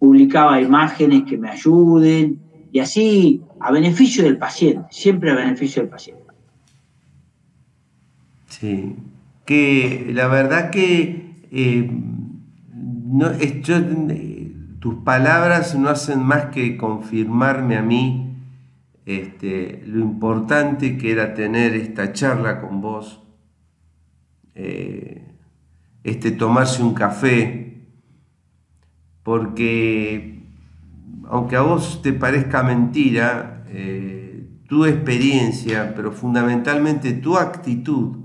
publicaba 0.00 0.60
imágenes 0.60 1.22
que 1.22 1.38
me 1.38 1.50
ayuden, 1.50 2.40
y 2.76 2.80
así 2.80 3.42
a 3.58 3.72
beneficio 3.72 4.22
del 4.22 4.36
paciente, 4.36 4.86
siempre 4.90 5.30
a 5.30 5.34
beneficio 5.34 5.80
del 5.80 5.90
paciente. 5.90 6.24
Sí, 8.48 8.96
que 9.46 10.10
la 10.12 10.26
verdad 10.26 10.68
que 10.68 11.36
eh, 11.50 11.90
no, 12.74 13.30
tus 14.78 14.94
palabras 14.96 15.74
no 15.74 15.88
hacen 15.88 16.22
más 16.22 16.50
que 16.50 16.76
confirmarme 16.76 17.78
a 17.78 17.82
mí 17.82 18.36
este, 19.06 19.82
lo 19.86 20.00
importante 20.00 20.98
que 20.98 21.12
era 21.12 21.32
tener 21.32 21.74
esta 21.74 22.12
charla 22.12 22.60
con 22.60 22.82
vos 22.82 23.22
eh, 24.54 25.24
este 26.04 26.30
tomarse 26.30 26.82
un 26.82 26.92
café, 26.92 27.86
porque 29.22 30.35
aunque 31.28 31.56
a 31.56 31.62
vos 31.62 32.02
te 32.02 32.12
parezca 32.12 32.62
mentira, 32.62 33.64
eh, 33.68 34.46
tu 34.68 34.84
experiencia, 34.84 35.94
pero 35.94 36.12
fundamentalmente 36.12 37.12
tu 37.12 37.36
actitud, 37.36 38.16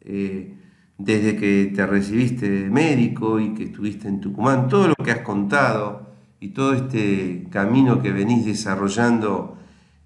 eh, 0.00 0.56
desde 0.98 1.36
que 1.36 1.72
te 1.74 1.86
recibiste 1.86 2.50
de 2.50 2.70
médico 2.70 3.40
y 3.40 3.54
que 3.54 3.64
estuviste 3.64 4.08
en 4.08 4.20
Tucumán, 4.20 4.68
todo 4.68 4.88
lo 4.88 4.94
que 4.96 5.12
has 5.12 5.20
contado 5.20 6.10
y 6.40 6.48
todo 6.48 6.74
este 6.74 7.46
camino 7.50 8.02
que 8.02 8.12
venís 8.12 8.44
desarrollando 8.44 9.56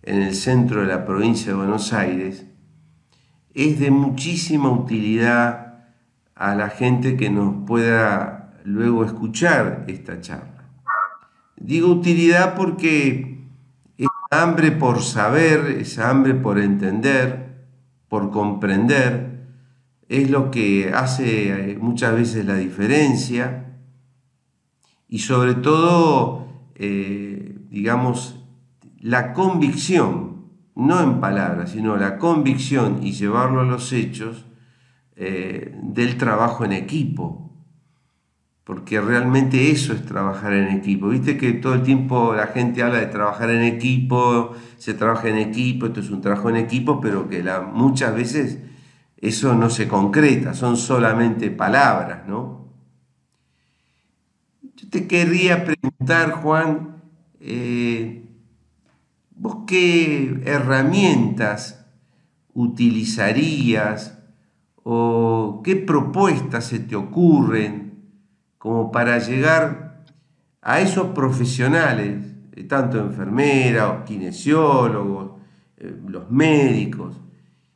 en 0.02 0.23
el 0.23 0.35
centro 0.35 0.83
de 0.83 0.87
la 0.87 1.04
provincia 1.04 1.52
de 1.52 1.59
Buenos 1.59 1.93
Aires, 1.93 2.47
es 3.54 3.81
de 3.81 3.90
muchísima 3.90 4.71
utilidad 4.71 5.64
a 6.35 6.54
la 6.54 6.69
gente 6.69 7.16
que 7.16 7.31
nos 7.31 7.66
pueda 7.66 8.54
luego 8.64 9.04
escuchar 9.04 9.85
esta 9.88 10.21
charla. 10.21 10.54
Digo 11.57 11.89
utilidad 11.89 12.55
porque 12.55 13.39
esa 13.97 14.43
hambre 14.43 14.73
por 14.73 15.03
saber, 15.03 15.79
esa 15.81 16.11
hambre 16.11 16.35
por 16.35 16.59
entender, 16.59 17.67
por 18.09 18.31
comprender, 18.31 19.35
es 20.09 20.31
lo 20.31 20.51
que 20.51 20.93
hace 20.95 21.73
eh, 21.73 21.79
muchas 21.79 22.15
veces 22.15 22.45
la 22.45 22.57
diferencia 22.57 23.79
y 25.09 25.21
sobre 25.21 25.55
todo, 25.55 26.49
eh, 26.75 27.57
digamos, 27.71 28.41
la 29.01 29.33
convicción 29.33 30.35
no 30.75 31.01
en 31.01 31.21
palabras, 31.21 31.71
sino 31.71 31.97
la 31.97 32.19
convicción 32.19 33.01
y 33.03 33.13
llevarlo 33.13 33.61
a 33.61 33.65
los 33.65 33.93
hechos 33.93 34.47
eh, 35.17 35.79
del 35.83 36.17
trabajo 36.19 36.65
en 36.65 36.73
equipo. 36.73 37.44
Porque 38.64 39.00
realmente 39.00 39.71
eso 39.71 39.92
es 39.92 40.04
trabajar 40.06 40.54
en 40.54 40.68
equipo. 40.68 41.09
Viste 41.09 41.37
que 41.37 41.52
todo 41.52 41.75
el 41.75 41.83
tiempo 41.83 42.35
la 42.35 42.47
gente 42.47 42.83
habla 42.83 42.99
de 42.99 43.06
trabajar 43.06 43.50
en 43.50 43.62
equipo, 43.62 44.52
se 44.78 44.94
trabaja 44.94 45.28
en 45.28 45.37
equipo, 45.37 45.87
esto 45.87 46.00
es 46.00 46.11
un 46.11 46.23
trabajo 46.23 46.49
en 46.49 46.56
equipo, 46.56 47.00
pero 47.00 47.28
que 47.28 47.44
muchas 47.73 48.14
veces 48.14 48.61
eso 49.18 49.54
no 49.54 49.68
se 49.68 49.87
concreta, 49.87 50.54
son 50.54 50.76
solamente 50.78 51.50
palabras, 51.50 52.26
¿no? 52.26 52.64
Yo 54.76 54.88
te 54.88 55.06
querría 55.06 55.64
preguntar, 55.64 56.33
Juan, 56.33 57.02
eh, 57.40 58.25
¿Vos 59.37 59.64
qué 59.66 60.42
herramientas 60.47 61.85
utilizarías 62.54 64.18
o 64.85 65.61
qué 65.64 65.75
propuestas 65.76 66.66
se 66.66 66.78
te 66.78 66.94
ocurren 66.94 67.84
como 68.64 68.90
para 68.90 69.18
llegar 69.18 70.00
a 70.62 70.80
esos 70.80 71.09
profesionales 71.09 72.16
eh, 72.52 72.64
tanto 72.64 72.99
enfermeras, 72.99 74.04
kinesiólogos, 74.06 75.33
eh, 75.76 75.94
los 76.09 76.30
médicos, 76.30 77.14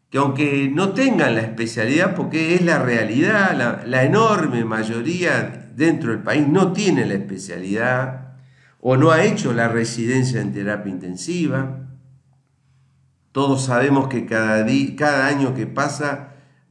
que 0.08 0.16
aunque 0.16 0.70
no 0.72 0.94
tengan 0.94 1.34
la 1.34 1.42
especialidad, 1.42 2.14
porque 2.14 2.54
es 2.54 2.62
la 2.62 2.78
realidad, 2.78 3.84
la, 3.84 4.02
enorme 4.02 4.64
mayoría 4.64 5.68
dentro 5.76 6.12
del 6.12 6.22
país 6.22 6.48
no 6.48 6.72
tiene 6.72 7.04
la 7.04 7.16
especialidad 7.16 8.38
o 8.80 8.96
no 8.96 9.10
ha 9.10 9.24
hecho 9.24 9.52
la 9.52 9.68
residencia 9.68 10.40
en 10.40 10.54
terapia 10.54 10.90
intensiva. 10.90 11.80
Todos 13.32 13.66
sabemos 13.66 14.08
que 14.08 14.24
cada, 14.24 14.64
cada 14.96 15.26
año 15.26 15.52
que 15.52 15.66
pasa 15.66 16.30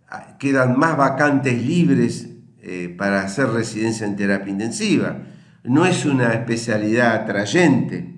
ah, 0.10 0.38
quedan 0.40 0.80
más 0.80 0.98
vacantes 0.98 1.64
libres 1.64 2.32
eh, 2.70 2.90
para 2.90 3.22
hacer 3.22 3.48
residencia 3.48 4.06
en 4.06 4.18
terapia 4.18 4.52
intensiva. 4.52 5.20
No 5.64 5.86
es 5.86 6.04
una 6.04 6.34
especialidad 6.34 7.16
atrayente. 7.16 8.14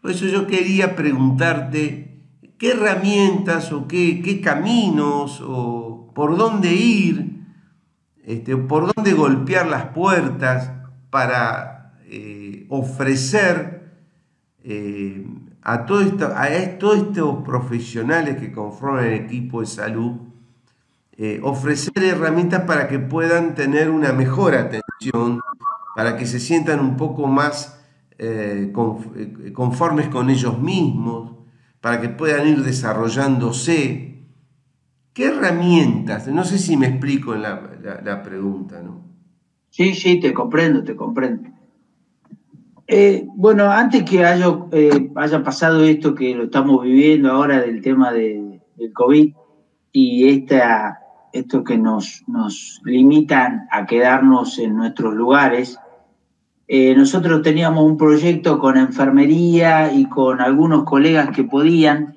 Por 0.00 0.12
eso 0.12 0.26
yo 0.26 0.46
quería 0.46 0.94
preguntarte 0.94 2.20
qué 2.56 2.70
herramientas 2.70 3.72
o 3.72 3.88
qué, 3.88 4.40
caminos 4.40 5.42
o 5.44 6.12
por 6.14 6.36
dónde 6.36 6.72
ir, 6.72 7.46
este, 8.22 8.56
por 8.56 8.94
dónde 8.94 9.12
golpear 9.12 9.66
las 9.66 9.86
puertas 9.86 10.70
para 11.10 11.96
eh, 12.04 12.64
ofrecer 12.68 13.90
eh, 14.62 15.26
a 15.62 15.84
todos 15.84 16.12
estos 16.48 17.42
profesionales 17.42 18.36
que 18.36 18.52
conforman 18.52 19.06
el 19.06 19.14
equipo 19.14 19.62
de 19.62 19.66
salud 19.66 20.29
eh, 21.22 21.38
ofrecer 21.42 22.02
herramientas 22.02 22.62
para 22.62 22.88
que 22.88 22.98
puedan 22.98 23.54
tener 23.54 23.90
una 23.90 24.10
mejor 24.14 24.54
atención, 24.54 25.42
para 25.94 26.16
que 26.16 26.24
se 26.24 26.40
sientan 26.40 26.80
un 26.80 26.96
poco 26.96 27.26
más 27.26 27.78
eh, 28.18 28.72
eh, 28.72 29.52
conformes 29.52 30.08
con 30.08 30.30
ellos 30.30 30.58
mismos, 30.58 31.32
para 31.82 32.00
que 32.00 32.08
puedan 32.08 32.48
ir 32.48 32.62
desarrollándose. 32.62 34.24
¿Qué 35.12 35.26
herramientas? 35.26 36.26
No 36.28 36.42
sé 36.42 36.56
si 36.56 36.78
me 36.78 36.86
explico 36.86 37.34
la, 37.34 38.22
pregunta, 38.24 38.80
¿no? 38.80 39.02
Sí, 39.68 39.92
sí, 39.92 40.20
te 40.20 40.32
comprendo, 40.32 40.82
te 40.84 40.96
comprendo. 40.96 41.50
bueno, 43.36 43.70
antes 43.70 44.04
que 44.04 44.24
haya, 44.24 44.46
haya, 45.16 45.42
pasado 45.44 45.84
esto 45.84 46.14
que 46.14 46.34
lo 46.34 46.44
estamos 46.44 46.82
viviendo 46.82 47.30
ahora 47.30 47.60
del 47.60 47.82
tema 47.82 48.10
del 48.10 48.62
COVID 48.94 49.34
y 49.92 50.28
esta 50.30 50.96
esto 51.32 51.64
que 51.64 51.78
nos, 51.78 52.22
nos 52.26 52.80
limitan 52.84 53.68
a 53.70 53.86
quedarnos 53.86 54.58
en 54.58 54.76
nuestros 54.76 55.14
lugares. 55.14 55.78
Eh, 56.66 56.94
nosotros 56.94 57.42
teníamos 57.42 57.84
un 57.84 57.96
proyecto 57.96 58.58
con 58.58 58.76
enfermería 58.76 59.92
y 59.92 60.06
con 60.06 60.40
algunos 60.40 60.84
colegas 60.84 61.30
que 61.30 61.44
podían 61.44 62.14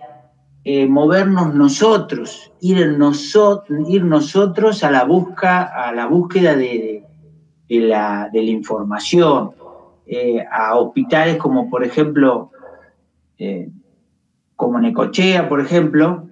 eh, 0.63 0.87
movernos 0.87 1.53
nosotros, 1.53 2.51
ir, 2.61 2.77
ir 2.77 4.03
nosotros 4.05 4.83
a 4.83 4.91
la, 4.91 5.03
busca, 5.03 5.63
a 5.63 5.91
la 5.91 6.05
búsqueda 6.05 6.55
de, 6.55 7.03
la, 7.67 8.29
de 8.31 8.43
la, 8.43 8.49
información, 8.49 9.51
eh, 10.05 10.45
a 10.49 10.75
hospitales 10.77 11.37
como 11.37 11.69
por 11.69 11.83
ejemplo, 11.83 12.51
como 14.55 14.79
Necochea, 14.79 15.49
por 15.49 15.59
ejemplo, 15.59 16.29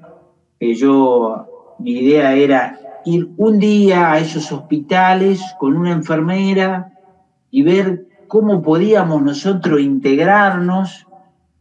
que 0.57 0.75
yo 0.75 1.50
mi 1.81 1.99
idea 1.99 2.33
era 2.33 2.79
ir 3.05 3.29
un 3.37 3.59
día 3.59 4.11
a 4.11 4.19
esos 4.19 4.51
hospitales 4.51 5.41
con 5.59 5.75
una 5.75 5.91
enfermera 5.91 6.93
y 7.49 7.63
ver 7.63 8.05
cómo 8.27 8.61
podíamos 8.61 9.21
nosotros 9.21 9.81
integrarnos 9.81 11.05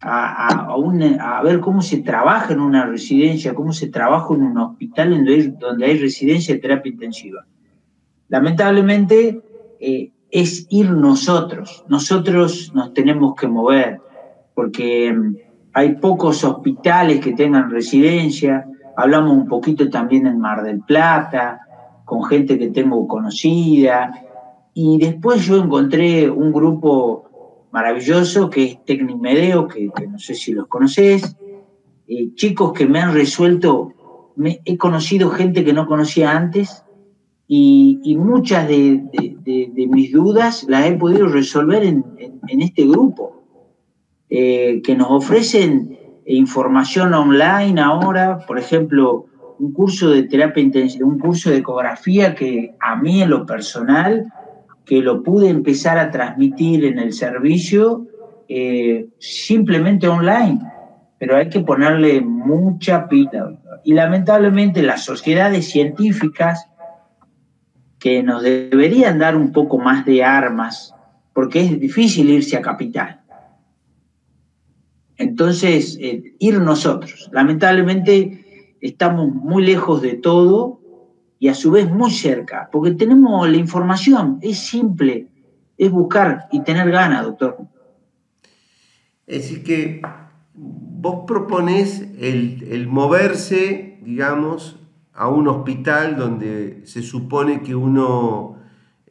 a, 0.02 1.42
ver 1.44 1.60
cómo 1.60 1.82
se 1.82 1.98
trabaja 1.98 2.52
en 2.52 2.60
una 2.60 2.86
residencia, 2.86 3.54
cómo 3.54 3.72
se 3.72 3.88
trabaja 3.88 4.34
en 4.34 4.42
un 4.42 4.58
hospital 4.58 5.24
donde 5.58 5.84
hay, 5.84 5.98
residencia 5.98 6.54
de 6.54 6.60
terapia 6.60 6.92
intensiva. 6.92 7.44
Lamentablemente 8.28 9.40
eh, 9.78 10.10
es 10.30 10.66
ir 10.70 10.90
nosotros, 10.90 11.84
nosotros 11.88 12.72
nos 12.74 12.94
tenemos 12.94 13.34
que 13.34 13.48
mover, 13.48 14.00
porque 14.54 15.12
mm, 15.12 15.36
hay 15.72 15.96
pocos 15.96 16.44
hospitales 16.44 17.20
que 17.20 17.32
tengan 17.32 17.70
residencia, 17.70 18.66
Hablamos 19.00 19.32
un 19.32 19.48
poquito 19.48 19.88
también 19.88 20.26
en 20.26 20.38
Mar 20.38 20.62
del 20.62 20.80
Plata, 20.80 21.60
con 22.04 22.22
gente 22.24 22.58
que 22.58 22.68
tengo 22.68 23.08
conocida. 23.08 24.12
Y 24.74 24.98
después 24.98 25.46
yo 25.46 25.56
encontré 25.56 26.28
un 26.28 26.52
grupo 26.52 27.24
maravilloso 27.70 28.50
que 28.50 28.64
es 28.64 28.84
Tecnimedeo, 28.84 29.68
que, 29.68 29.90
que 29.96 30.06
no 30.06 30.18
sé 30.18 30.34
si 30.34 30.52
los 30.52 30.66
conoces. 30.66 31.36
Eh, 32.08 32.34
chicos 32.34 32.72
que 32.72 32.86
me 32.86 32.98
han 32.98 33.14
resuelto, 33.14 33.94
he 34.64 34.76
conocido 34.76 35.30
gente 35.30 35.64
que 35.64 35.72
no 35.72 35.86
conocía 35.86 36.36
antes 36.36 36.84
y, 37.46 38.16
muchas 38.18 38.66
de, 38.66 39.04
mis 39.88 40.12
dudas 40.12 40.66
las 40.68 40.86
he 40.86 40.92
podido 40.92 41.28
resolver 41.28 41.84
en, 41.84 42.04
este 42.48 42.84
grupo, 42.86 43.44
eh, 44.28 44.82
que 44.82 44.94
nos 44.96 45.08
ofrecen 45.10 45.99
información 46.26 47.14
online 47.14 47.80
ahora, 47.80 48.38
por 48.46 48.58
ejemplo, 48.58 49.26
un 49.58 49.72
curso 49.72 50.10
de 50.10 50.22
terapia 50.24 50.62
intensiva, 50.62 51.06
un 51.06 51.18
curso 51.18 51.50
de 51.50 51.58
ecografía 51.58 52.34
que 52.34 52.74
a 52.80 52.96
mí 52.96 53.22
en 53.22 53.30
lo 53.30 53.44
personal, 53.44 54.26
que 54.84 55.02
lo 55.02 55.22
pude 55.22 55.48
empezar 55.48 55.98
a 55.98 56.10
transmitir 56.10 56.84
en 56.84 56.98
el 56.98 57.12
servicio 57.12 58.06
eh, 58.48 59.06
simplemente 59.18 60.08
online, 60.08 60.60
pero 61.18 61.36
hay 61.36 61.48
que 61.48 61.60
ponerle 61.60 62.20
mucha 62.20 63.06
pila. 63.06 63.58
Y 63.84 63.92
lamentablemente 63.92 64.82
las 64.82 65.04
sociedades 65.04 65.70
científicas 65.70 66.66
que 67.98 68.22
nos 68.22 68.42
deberían 68.42 69.18
dar 69.18 69.36
un 69.36 69.52
poco 69.52 69.78
más 69.78 70.06
de 70.06 70.24
armas, 70.24 70.94
porque 71.34 71.60
es 71.60 71.78
difícil 71.78 72.30
irse 72.30 72.56
a 72.56 72.62
capital. 72.62 73.19
Entonces, 75.20 75.98
eh, 76.00 76.34
ir 76.38 76.58
nosotros. 76.60 77.28
Lamentablemente 77.30 78.76
estamos 78.80 79.28
muy 79.28 79.62
lejos 79.66 80.00
de 80.00 80.14
todo 80.14 80.80
y 81.38 81.48
a 81.48 81.54
su 81.54 81.70
vez 81.70 81.90
muy 81.90 82.10
cerca, 82.10 82.70
porque 82.72 82.92
tenemos 82.92 83.46
la 83.48 83.58
información, 83.58 84.38
es 84.40 84.58
simple, 84.58 85.28
es 85.76 85.90
buscar 85.90 86.48
y 86.50 86.62
tener 86.62 86.90
ganas, 86.90 87.26
doctor. 87.26 87.58
Es 89.26 89.42
decir, 89.42 89.62
que 89.62 90.00
vos 90.54 91.24
proponés 91.26 92.00
el, 92.18 92.66
el 92.70 92.88
moverse, 92.88 93.98
digamos, 94.02 94.78
a 95.12 95.28
un 95.28 95.48
hospital 95.48 96.16
donde 96.16 96.80
se 96.86 97.02
supone 97.02 97.60
que 97.60 97.74
uno 97.74 98.56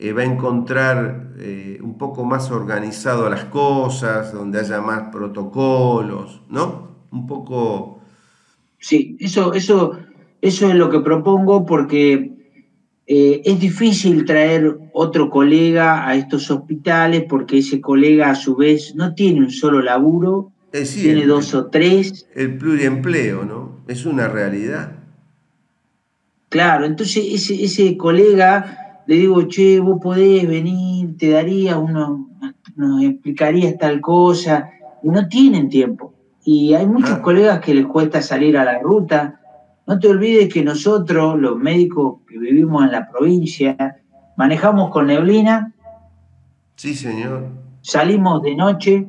eh, 0.01 0.13
va 0.13 0.21
a 0.21 0.25
encontrar 0.25 1.33
eh, 1.39 1.77
un 1.83 1.97
poco 1.97 2.23
más 2.23 2.49
organizado 2.51 3.29
las 3.29 3.43
cosas, 3.45 4.31
donde 4.31 4.61
haya 4.61 4.79
más 4.79 5.09
protocolos, 5.11 6.41
¿no? 6.47 6.87
Un 7.11 7.27
poco... 7.27 7.99
Sí, 8.77 9.17
eso, 9.19 9.53
eso, 9.53 9.99
eso 10.41 10.69
es 10.69 10.75
lo 10.75 10.89
que 10.89 11.01
propongo 11.01 11.65
porque 11.65 12.31
eh, 13.07 13.41
es 13.43 13.59
difícil 13.59 14.23
traer 14.23 14.77
otro 14.93 15.29
colega 15.29 16.07
a 16.07 16.15
estos 16.15 16.49
hospitales 16.49 17.25
porque 17.27 17.57
ese 17.57 17.81
colega 17.81 18.29
a 18.29 18.35
su 18.35 18.55
vez 18.55 18.95
no 18.95 19.13
tiene 19.15 19.41
un 19.41 19.51
solo 19.51 19.81
laburo, 19.81 20.53
tiene 20.71 21.25
dos 21.25 21.53
o 21.53 21.67
tres. 21.67 22.25
El 22.33 22.57
pluriempleo, 22.57 23.43
¿no? 23.43 23.81
Es 23.89 24.05
una 24.05 24.29
realidad. 24.29 24.93
Claro, 26.47 26.85
entonces 26.85 27.25
ese, 27.33 27.61
ese 27.61 27.97
colega 27.97 28.78
le 29.09 29.15
digo, 29.15 29.47
che, 29.47 29.79
vos 29.79 29.99
podés 29.99 30.47
venir, 30.47 31.17
te 31.17 31.31
daría 31.31 31.79
uno, 31.79 32.29
nos 32.75 33.01
explicarías 33.01 33.75
tal 33.79 34.01
cosa, 34.01 34.69
y 35.01 35.09
no 35.09 35.27
tienen 35.27 35.67
tiempo. 35.67 36.13
Y 36.43 36.75
hay 36.75 36.85
muchos 36.85 37.17
colegas 37.17 37.59
que 37.59 37.73
les 37.73 37.87
cuesta 37.87 38.21
salir 38.21 38.55
a 38.55 38.63
la 38.63 38.77
ruta. 38.77 39.41
No 39.87 39.97
te 39.97 40.09
olvides 40.09 40.53
que 40.53 40.63
nosotros, 40.63 41.39
los 41.39 41.57
médicos 41.57 42.19
que 42.27 42.37
vivimos 42.37 42.83
en 42.83 42.91
la 42.91 43.09
provincia, 43.09 43.97
manejamos 44.37 44.91
con 44.91 45.07
neblina. 45.07 45.73
Sí, 46.75 46.93
señor. 46.93 47.47
Salimos 47.81 48.43
de 48.43 48.55
noche, 48.55 49.07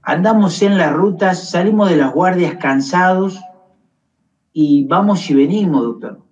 andamos 0.00 0.62
en 0.62 0.78
las 0.78 0.94
rutas, 0.94 1.50
salimos 1.50 1.90
de 1.90 1.96
las 1.96 2.14
guardias 2.14 2.54
cansados 2.54 3.38
y 4.54 4.86
vamos 4.86 5.28
y 5.28 5.34
venimos, 5.34 5.82
doctor. 5.82 6.23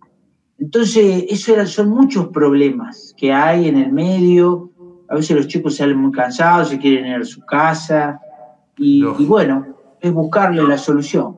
Entonces, 0.63 1.25
eso 1.29 1.67
son 1.67 1.89
muchos 1.89 2.29
problemas 2.29 3.13
que 3.17 3.33
hay 3.33 3.67
en 3.67 3.77
el 3.77 3.91
medio. 3.91 4.71
A 5.09 5.17
veces 5.17 5.37
los 5.37 5.49
chicos 5.49 5.75
salen 5.75 5.99
muy 5.99 6.13
cansados, 6.13 6.69
se 6.69 6.79
quieren 6.79 7.05
ir 7.05 7.17
a 7.17 7.25
su 7.25 7.41
casa. 7.41 8.21
Y, 8.77 9.03
bueno, 9.03 9.67
es 10.01 10.13
buscarle 10.13 10.63
la 10.63 10.79
solución. 10.79 11.37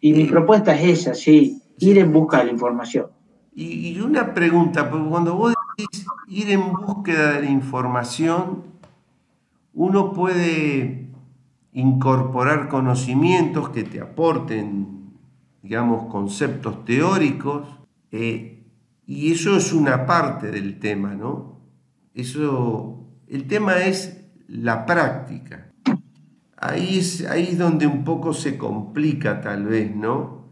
Y 0.00 0.12
mi 0.12 0.24
propuesta 0.24 0.74
es 0.74 1.06
esa, 1.06 1.14
sí, 1.14 1.62
ir 1.78 1.98
en 1.98 2.12
busca 2.12 2.38
de 2.38 2.46
la 2.46 2.50
información. 2.50 3.06
Y, 3.54 3.90
y 3.90 4.00
una 4.00 4.34
pregunta, 4.34 4.90
porque 4.90 5.08
cuando 5.08 5.36
vos 5.36 5.54
decís 5.76 6.04
ir 6.26 6.50
en 6.50 6.72
búsqueda 6.72 7.34
de 7.34 7.42
la 7.42 7.50
información, 7.50 8.64
uno 9.72 10.12
puede 10.12 11.06
incorporar 11.72 12.68
conocimientos 12.68 13.68
que 13.68 13.84
te 13.84 14.00
aporten, 14.00 15.12
digamos, 15.62 16.06
conceptos 16.06 16.84
teóricos, 16.84 17.77
eh, 18.12 18.66
y 19.06 19.32
eso 19.32 19.56
es 19.56 19.72
una 19.72 20.06
parte 20.06 20.50
del 20.50 20.78
tema, 20.78 21.14
¿no? 21.14 21.60
Eso, 22.14 23.08
el 23.28 23.46
tema 23.46 23.78
es 23.78 24.24
la 24.48 24.84
práctica. 24.84 25.72
Ahí 26.56 26.98
es, 26.98 27.24
ahí 27.26 27.54
donde 27.54 27.86
un 27.86 28.04
poco 28.04 28.32
se 28.32 28.58
complica 28.58 29.40
tal 29.40 29.66
vez, 29.66 29.94
¿no? 29.94 30.48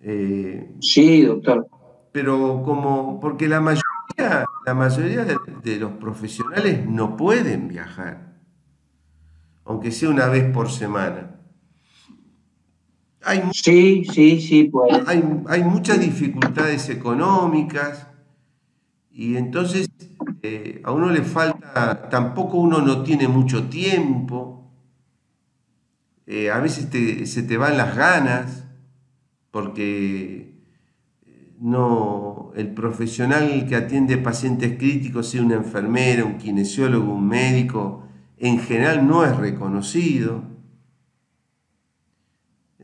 Eh, 0.00 0.74
sí, 0.80 1.22
doctor. 1.22 1.68
Pero 2.12 2.62
como, 2.64 3.20
porque 3.20 3.48
la 3.48 3.60
mayoría, 3.60 4.44
la 4.66 4.74
mayoría 4.74 5.24
de 5.24 5.76
los 5.78 5.92
profesionales 5.92 6.86
no 6.86 7.16
pueden 7.16 7.68
viajar 7.68 8.30
aunque 9.70 9.92
sea 9.92 10.08
una 10.08 10.26
vez 10.26 10.52
por 10.52 10.68
semana. 10.68 11.39
Hay, 13.22 13.42
sí, 13.52 14.04
sí, 14.12 14.40
sí, 14.40 14.64
pues. 14.64 14.92
Hay, 15.06 15.62
muchas 15.64 16.00
dificultades 16.00 16.88
económicas 16.88 18.06
y 19.10 19.36
entonces 19.36 19.90
eh, 20.42 20.80
a 20.84 20.92
uno 20.92 21.10
le 21.10 21.22
falta, 21.22 22.08
tampoco 22.08 22.56
uno 22.56 22.80
no 22.80 23.02
tiene 23.02 23.28
mucho 23.28 23.68
tiempo, 23.68 24.72
eh, 26.26 26.50
a 26.50 26.58
veces 26.60 26.88
se 27.28 27.42
te 27.42 27.56
van 27.56 27.76
las 27.76 27.96
ganas 27.96 28.64
porque 29.50 30.54
eh, 31.26 31.56
no, 31.60 32.52
el 32.54 32.72
profesional 32.72 33.66
que 33.68 33.76
atiende 33.76 34.16
pacientes 34.16 34.78
críticos, 34.78 35.28
sea 35.28 35.42
una 35.42 35.56
enfermera, 35.56 36.24
un 36.24 36.38
kinesiólogo, 36.38 37.12
un 37.12 37.26
médico, 37.26 38.04
en 38.38 38.60
general 38.60 39.06
no 39.06 39.24
es 39.24 39.36
reconocido. 39.36 40.49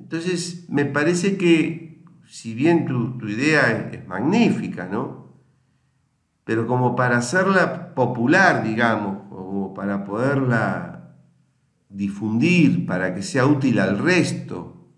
Entonces, 0.07 0.67
me 0.69 0.85
parece 0.85 1.37
que, 1.37 2.05
si 2.29 2.55
bien 2.55 2.87
tu, 2.87 3.27
idea 3.27 3.91
es, 3.93 4.07
magnífica, 4.07 4.87
¿no? 4.87 5.33
Pero 6.45 6.69
como 6.69 6.95
para 6.95 7.17
hacerla 7.17 7.93
popular, 7.93 8.63
digamos, 8.63 9.19
o 9.33 9.75
para 9.75 10.05
poderla 10.05 11.17
difundir, 11.89 12.87
para 12.87 13.17
que 13.17 13.23
sea 13.23 13.47
útil 13.47 13.81
al 13.81 13.99
resto, 13.99 14.93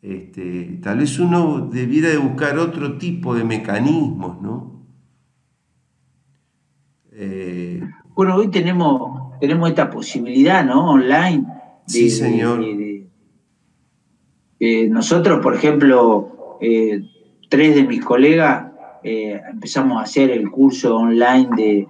este, 0.00 0.78
tal 0.80 0.98
vez 0.98 1.18
uno 1.18 1.66
debiera 1.66 2.08
de 2.08 2.18
buscar 2.18 2.60
otro 2.60 2.98
tipo 2.98 3.34
de 3.34 3.42
mecanismos, 3.42 4.40
¿no? 4.40 4.86
Eh, 7.10 7.82
bueno, 8.14 8.36
hoy 8.36 8.46
tenemos 8.46 9.40
tenemos 9.40 9.70
esta 9.70 9.90
posibilidad, 9.90 10.64
¿no? 10.64 10.92
Online. 10.92 11.44
sí, 11.86 12.10
señor. 12.10 12.60
Nosotros, 14.88 15.40
por 15.40 15.56
ejemplo, 15.56 16.58
eh, 16.60 17.02
tres 17.48 17.74
de 17.74 17.82
mis 17.82 18.04
colegas 18.04 18.70
eh, 19.02 19.40
empezamos 19.50 19.98
a 19.98 20.04
hacer 20.04 20.30
el 20.30 20.48
curso 20.52 20.96
online 20.96 21.48
de, 21.56 21.88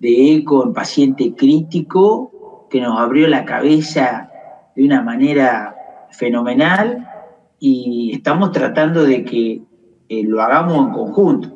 de 0.00 0.34
ECO 0.34 0.66
en 0.66 0.74
paciente 0.74 1.34
crítico, 1.34 2.66
que 2.68 2.82
nos 2.82 3.00
abrió 3.00 3.26
la 3.26 3.46
cabeza 3.46 4.30
de 4.76 4.84
una 4.84 5.00
manera 5.00 5.74
fenomenal 6.10 7.08
y 7.58 8.12
estamos 8.12 8.52
tratando 8.52 9.04
de 9.04 9.24
que 9.24 9.62
eh, 10.10 10.22
lo 10.22 10.42
hagamos 10.42 10.88
en 10.88 10.92
conjunto. 10.92 11.48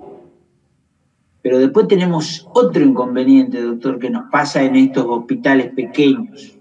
Pero 1.43 1.59
después 1.59 1.89
tenemos 1.89 2.49
otro 2.55 2.83
inconveniente, 2.83 3.61
doctor, 3.61 3.99
que 3.99 4.09
nos 4.09 4.31
pasa 4.31 4.63
en 4.63 4.77
estos 4.77 5.05
hospitales 5.07 5.75
pequeños, 5.75 6.57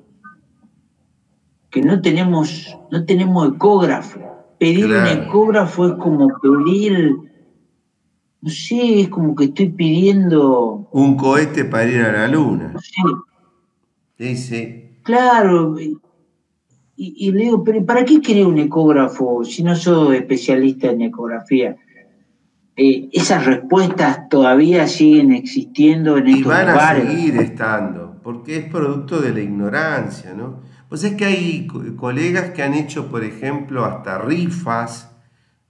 que 1.73 1.81
no 1.81 1.99
tenemos, 2.01 2.77
no 2.91 3.03
tenemos 3.03 3.55
ecógrafo. 3.55 4.19
Pedir 4.59 4.85
un 4.85 5.07
ecógrafo 5.07 5.87
es 5.87 5.93
como 5.95 6.29
pedir, 6.39 7.15
no 8.41 8.49
sé, 8.49 9.01
es 9.01 9.09
como 9.09 9.35
que 9.35 9.45
estoy 9.45 9.69
pidiendo... 9.69 10.87
Un 10.91 11.17
cohete 11.17 11.65
para 11.65 11.85
ir 11.85 12.01
a 12.01 12.11
la 12.11 12.27
luna. 12.27 12.75
Sí, 14.17 14.37
sí. 14.37 14.99
Claro, 15.01 15.77
y, 15.79 15.97
y, 16.95 17.31
le 17.31 17.45
digo, 17.45 17.63
pero 17.63 17.83
¿para 17.83 18.05
qué 18.05 18.21
quería 18.21 18.47
un 18.47 18.59
ecógrafo 18.59 19.43
si 19.43 19.63
no 19.63 19.75
soy 19.75 20.17
especialista 20.17 20.91
en 20.91 21.01
ecografía? 21.01 21.75
Eh, 22.77 23.09
esas 23.11 23.45
respuestas 23.45 24.29
todavía 24.29 24.87
siguen 24.87 25.33
existiendo 25.33 26.17
en 26.17 26.27
estos 26.27 26.43
lugares. 26.43 26.73
Y 26.73 26.77
van 26.77 27.07
a 27.07 27.11
seguir 27.11 27.37
estando, 27.41 28.19
porque 28.23 28.57
es 28.57 28.65
producto 28.65 29.19
de 29.19 29.33
la 29.33 29.41
ignorancia, 29.41 30.33
¿no? 30.33 30.72
Pues 30.93 31.05
es 31.05 31.15
que 31.15 31.25
hay 31.25 31.67
colegas 31.97 32.51
que 32.51 32.61
han 32.61 32.75
hecho, 32.75 33.09
por 33.09 33.23
ejemplo, 33.23 33.83
hasta 33.83 34.19
rifas, 34.19 35.09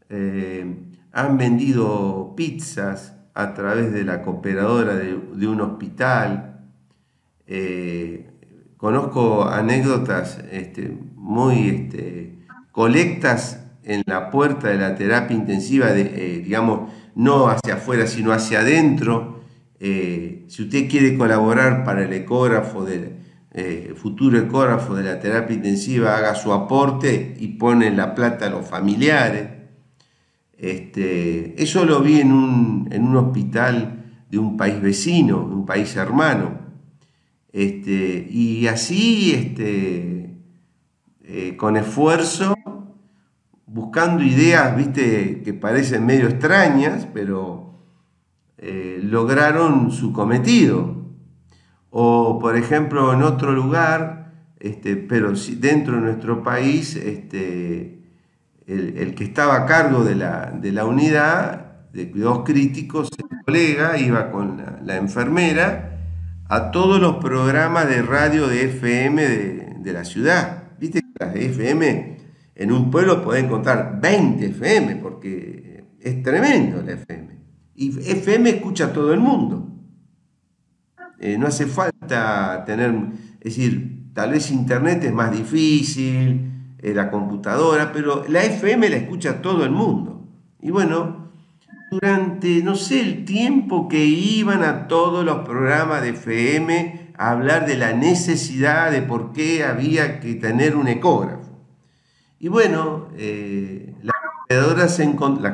eh, 0.09 0.65
han 1.13 1.37
vendido 1.37 2.33
pizzas 2.35 3.15
a 3.33 3.53
través 3.53 3.93
de 3.93 4.03
la 4.03 4.21
cooperadora 4.21 4.95
de, 4.97 5.47
un 5.47 5.61
hospital. 5.61 6.67
Eh, 7.47 8.31
conozco 8.75 9.47
anécdotas 9.47 10.43
este, 10.51 10.93
muy 11.15 11.69
este, 11.69 12.39
colectas 12.73 13.63
en 13.85 14.03
la 14.05 14.29
puerta 14.29 14.67
de 14.67 14.77
la 14.77 14.93
terapia 14.93 15.37
intensiva, 15.37 15.93
de, 15.93 16.01
eh, 16.01 16.41
digamos, 16.41 16.91
no 17.15 17.47
hacia 17.47 17.75
afuera, 17.75 18.07
sino 18.07 18.33
hacia 18.33 18.59
adentro. 18.59 19.39
Si 19.79 20.63
usted 20.63 20.89
quiere 20.89 21.17
colaborar 21.17 21.85
para 21.85 22.03
el 22.03 22.11
ecógrafo, 22.11 22.83
del 22.83 23.22
eh, 23.53 23.93
futuro 23.95 24.37
ecógrafo 24.39 24.95
de 24.95 25.03
la 25.03 25.19
terapia 25.19 25.55
intensiva, 25.55 26.17
haga 26.17 26.35
su 26.35 26.51
aporte 26.51 27.35
y 27.39 27.49
pone 27.49 27.91
la 27.91 28.15
plata 28.15 28.47
a 28.47 28.49
los 28.49 28.67
familiares. 28.67 29.49
Este, 30.57 31.61
eso 31.61 31.85
lo 31.85 32.01
vi 32.01 32.19
en 32.19 32.31
un, 32.31 32.89
en 32.91 33.03
un 33.03 33.15
hospital 33.17 34.23
de 34.29 34.39
un 34.39 34.57
país 34.57 34.81
vecino, 34.81 35.43
un 35.43 35.65
país 35.65 35.95
hermano. 35.95 36.59
Este, 37.51 38.27
y 38.29 38.65
así, 38.67 39.33
este, 39.33 40.37
con 41.57 41.77
esfuerzo, 41.77 42.55
buscando 43.73 44.23
ideas, 44.23 44.75
viste, 44.77 45.41
que 45.43 45.53
parecen 45.53 46.05
medio 46.05 46.27
extrañas, 46.27 47.07
pero 47.11 47.79
eh, 48.59 48.99
lograron 49.03 49.91
su 49.91 50.13
cometido. 50.13 51.02
O, 51.95 52.39
por 52.39 52.57
ejemplo, 52.57 53.13
en 53.13 53.21
otro 53.21 53.51
lugar, 53.51 54.31
este, 54.59 54.95
pero 54.95 55.31
dentro 55.57 55.93
de 55.93 56.01
nuestro 56.01 56.41
país, 56.41 56.95
este, 56.95 57.99
el, 58.65 59.13
que 59.13 59.23
estaba 59.23 59.57
a 59.57 59.65
cargo 59.67 60.03
de 60.03 60.15
la, 60.15 60.85
unidad 60.87 61.91
de 61.93 62.09
cuidados 62.09 62.45
críticos, 62.45 63.09
el 63.19 63.43
colega, 63.45 63.99
iba 63.99 64.31
con 64.31 64.59
la, 64.81 64.97
enfermera 64.97 65.99
a 66.49 66.71
todos 66.71 66.99
los 66.99 67.17
programas 67.17 67.87
de 67.87 68.01
radio 68.01 68.47
de 68.47 68.65
FM 68.65 69.21
de, 69.21 69.75
de 69.77 69.93
la 69.93 70.03
ciudad. 70.03 70.63
Viste 70.79 70.99
que 71.01 71.23
las 71.23 71.35
FM 71.35 72.17
en 72.55 72.71
un 72.71 72.89
pueblo 72.89 73.21
podés 73.21 73.43
encontrar 73.43 73.99
20 74.01 74.43
FM, 74.47 74.95
porque 74.95 75.85
es 76.01 76.23
tremendo 76.23 76.81
la 76.81 76.93
FM. 76.93 77.37
Y 77.75 77.89
FM 77.99 78.49
escucha 78.49 78.91
todo 78.91 79.13
el 79.13 79.19
mundo. 79.19 79.72
Eh, 81.19 81.37
no 81.37 81.47
hace 81.47 81.65
falta 81.65 82.63
tener, 82.65 82.93
es 83.39 83.55
decir, 83.55 84.11
tal 84.13 84.31
vez 84.31 84.51
Internet 84.51 85.03
es 85.03 85.13
más 85.13 85.31
difícil, 85.31 86.51
eh, 86.79 86.93
la 86.93 87.09
computadora, 87.09 87.91
pero 87.93 88.25
la 88.27 88.43
FM 88.43 88.89
la 88.89 88.97
escucha 88.97 89.41
todo 89.41 89.63
el 89.63 89.71
mundo. 89.71 90.27
Y 90.61 90.71
bueno, 90.71 91.31
durante, 91.91 92.63
no 92.63 92.75
sé, 92.75 93.01
el 93.01 93.25
tiempo 93.25 93.87
que 93.87 94.05
iban 94.05 94.63
a 94.63 94.87
todos 94.87 95.23
los 95.23 95.45
programas 95.45 96.01
de 96.01 96.09
FM 96.09 97.13
a 97.17 97.31
hablar 97.31 97.65
de 97.65 97.77
la 97.77 97.93
necesidad 97.93 98.91
de 98.91 99.01
por 99.01 99.31
qué 99.31 99.63
había 99.63 100.19
que 100.19 100.35
tener 100.35 100.75
un 100.75 100.87
ecógrafo. 100.87 101.53
Y 102.39 102.47
bueno, 102.49 103.07
eh, 103.15 103.93
la, 104.01 104.13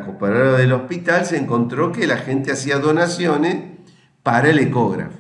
cooperadora 0.02 0.58
del 0.58 0.72
hospital 0.72 1.26
se 1.26 1.38
encontró 1.38 1.92
que 1.92 2.08
la 2.08 2.18
gente 2.18 2.52
hacía 2.52 2.80
donaciones 2.80 3.58
para 4.24 4.50
el 4.50 4.60
ecógrafo. 4.60 5.19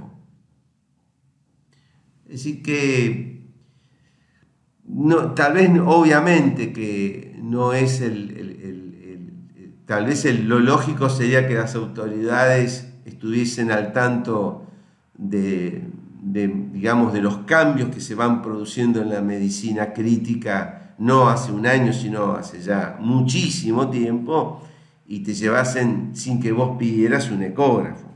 Decir 2.29 2.61
que 2.61 3.41
no, 4.85 5.33
tal 5.33 5.53
vez 5.53 5.69
obviamente 5.83 6.71
que 6.71 7.35
no 7.41 7.73
es 7.73 8.01
el, 8.01 9.81
tal 9.87 10.05
vez 10.05 10.23
lo 10.43 10.59
lógico 10.59 11.09
sería 11.09 11.47
que 11.47 11.55
las 11.55 11.73
autoridades 11.73 12.93
estuviesen 13.05 13.71
al 13.71 13.93
tanto 13.93 14.67
de, 15.17 15.81
digamos, 16.21 17.13
de 17.13 17.21
los 17.21 17.39
cambios 17.39 17.89
que 17.89 17.99
se 17.99 18.13
van 18.13 18.43
produciendo 18.43 19.01
en 19.01 19.09
la 19.09 19.21
medicina 19.21 19.91
crítica 19.91 20.93
no 20.99 21.29
hace 21.29 21.51
un 21.51 21.65
año, 21.65 21.93
sino 21.93 22.33
hace 22.33 22.61
ya 22.61 22.97
muchísimo 22.99 23.89
tiempo, 23.89 24.61
y 25.07 25.21
te 25.21 25.33
llevasen 25.33 26.11
sin 26.13 26.39
que 26.39 26.51
vos 26.51 26.77
pidieras 26.77 27.31
un 27.31 27.41
ecógrafo. 27.41 28.07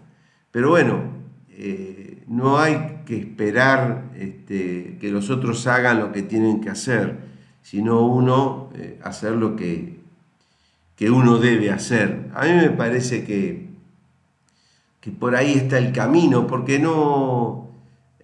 Pero 0.51 0.69
bueno, 0.69 1.01
eh, 1.49 2.23
no 2.27 2.59
hay 2.59 2.92
que 3.05 3.17
esperar 3.17 4.11
este, 4.15 4.97
que 4.99 5.11
los 5.11 5.29
otros 5.29 5.65
hagan 5.67 5.99
lo 5.99 6.11
que 6.11 6.21
tienen 6.21 6.61
que 6.61 6.69
hacer, 6.69 7.17
sino 7.61 8.05
uno 8.05 8.69
eh, 8.75 8.99
hacer 9.03 9.33
lo 9.33 9.55
que, 9.55 9.99
que 10.95 11.09
uno 11.09 11.37
debe 11.37 11.71
hacer. 11.71 12.29
A 12.33 12.45
mí 12.45 12.53
me 12.53 12.69
parece 12.69 13.23
que, 13.23 13.69
que 14.99 15.11
por 15.11 15.35
ahí 15.35 15.53
está 15.53 15.77
el 15.77 15.91
camino, 15.91 16.47
porque 16.47 16.79
no, 16.79 17.63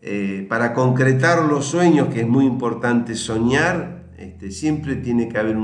eh, 0.02 0.46
para 0.48 0.74
concretar 0.74 1.44
los 1.44 1.66
sueños, 1.66 2.08
que 2.08 2.22
es 2.22 2.28
muy 2.28 2.46
importante 2.46 3.16
soñar, 3.16 4.06
este, 4.18 4.52
siempre 4.52 4.96
tiene 4.96 5.28
que 5.28 5.38
haber 5.38 5.58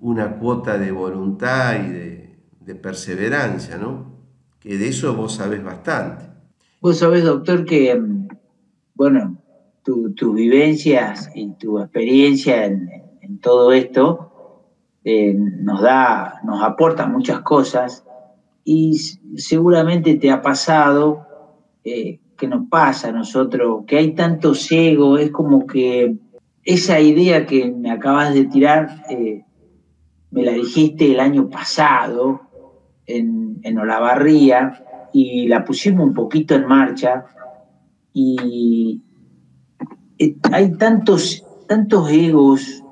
una 0.00 0.36
cuota 0.36 0.78
de 0.78 0.92
voluntad 0.92 1.76
y 1.84 1.88
de, 1.88 2.74
perseverancia, 2.80 3.76
¿no? 3.76 4.06
Que 4.58 4.78
de 4.78 4.88
eso 4.88 5.14
vos 5.14 5.34
sabés 5.34 5.62
bastante. 5.62 6.31
Vos 6.82 6.98
sabés, 6.98 7.22
doctor, 7.22 7.64
que, 7.64 7.94
mm, 7.94 8.26
bueno, 8.96 9.36
tus 9.84 10.34
vivencias 10.34 11.30
y 11.32 11.52
tu 11.52 11.78
experiencia 11.78 12.64
en, 12.64 12.90
todo 13.40 13.72
esto 13.72 14.72
eh, 15.04 15.32
nos 15.34 15.80
da, 15.80 16.40
nos 16.44 16.60
aporta 16.62 17.06
muchas 17.06 17.40
cosas 17.42 18.04
y 18.64 18.96
seguramente 19.36 20.16
te 20.16 20.32
ha 20.32 20.42
pasado 20.42 21.24
eh, 21.84 22.18
que 22.36 22.48
nos 22.48 22.68
pasa 22.68 23.10
a 23.10 23.12
nosotros, 23.12 23.84
que 23.86 23.98
hay 23.98 24.14
tanto 24.14 24.54
ciego, 24.56 25.18
es 25.18 25.30
como 25.30 25.68
que 25.68 26.16
esa 26.64 26.98
idea 26.98 27.46
que 27.46 27.70
me 27.70 27.92
acabas 27.92 28.34
de 28.34 28.44
tirar, 28.46 29.04
eh, 29.08 29.44
me 30.32 30.42
la 30.42 30.52
dijiste 30.52 31.12
el 31.12 31.20
año 31.20 31.48
pasado 31.48 32.40
en, 33.06 33.60
en 33.62 33.78
Olavarría, 33.78 34.84
y 35.12 35.48
la 35.48 35.64
pusimos 35.64 36.06
un 36.06 36.14
poquito 36.14 36.54
en 36.54 36.66
marcha 36.66 37.24
y 38.12 39.02
eh, 40.18 40.36
hay 40.50 40.72
tantos, 40.72 41.44
tantos 41.66 42.10
egos 42.10 42.82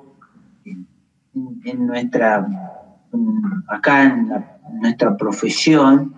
en, 1.64 1.86
nuestra, 1.86 2.46
acá 3.68 4.04
en, 4.04 4.30
nuestra 4.80 5.16
profesión 5.16 6.14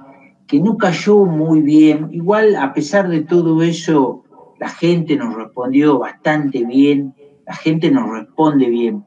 que 0.46 0.60
no 0.60 0.76
cayó 0.76 1.24
muy 1.24 1.62
bien. 1.62 2.08
Igual, 2.12 2.56
a 2.56 2.72
pesar 2.74 3.08
de 3.08 3.22
todo 3.22 3.62
eso, 3.62 4.24
la 4.60 4.68
gente 4.68 5.16
nos 5.16 5.34
respondió 5.34 5.98
bastante 5.98 6.64
bien, 6.64 7.14
la 7.46 7.54
gente 7.54 7.90
nos 7.90 8.10
responde 8.10 8.68
bien, 8.68 9.04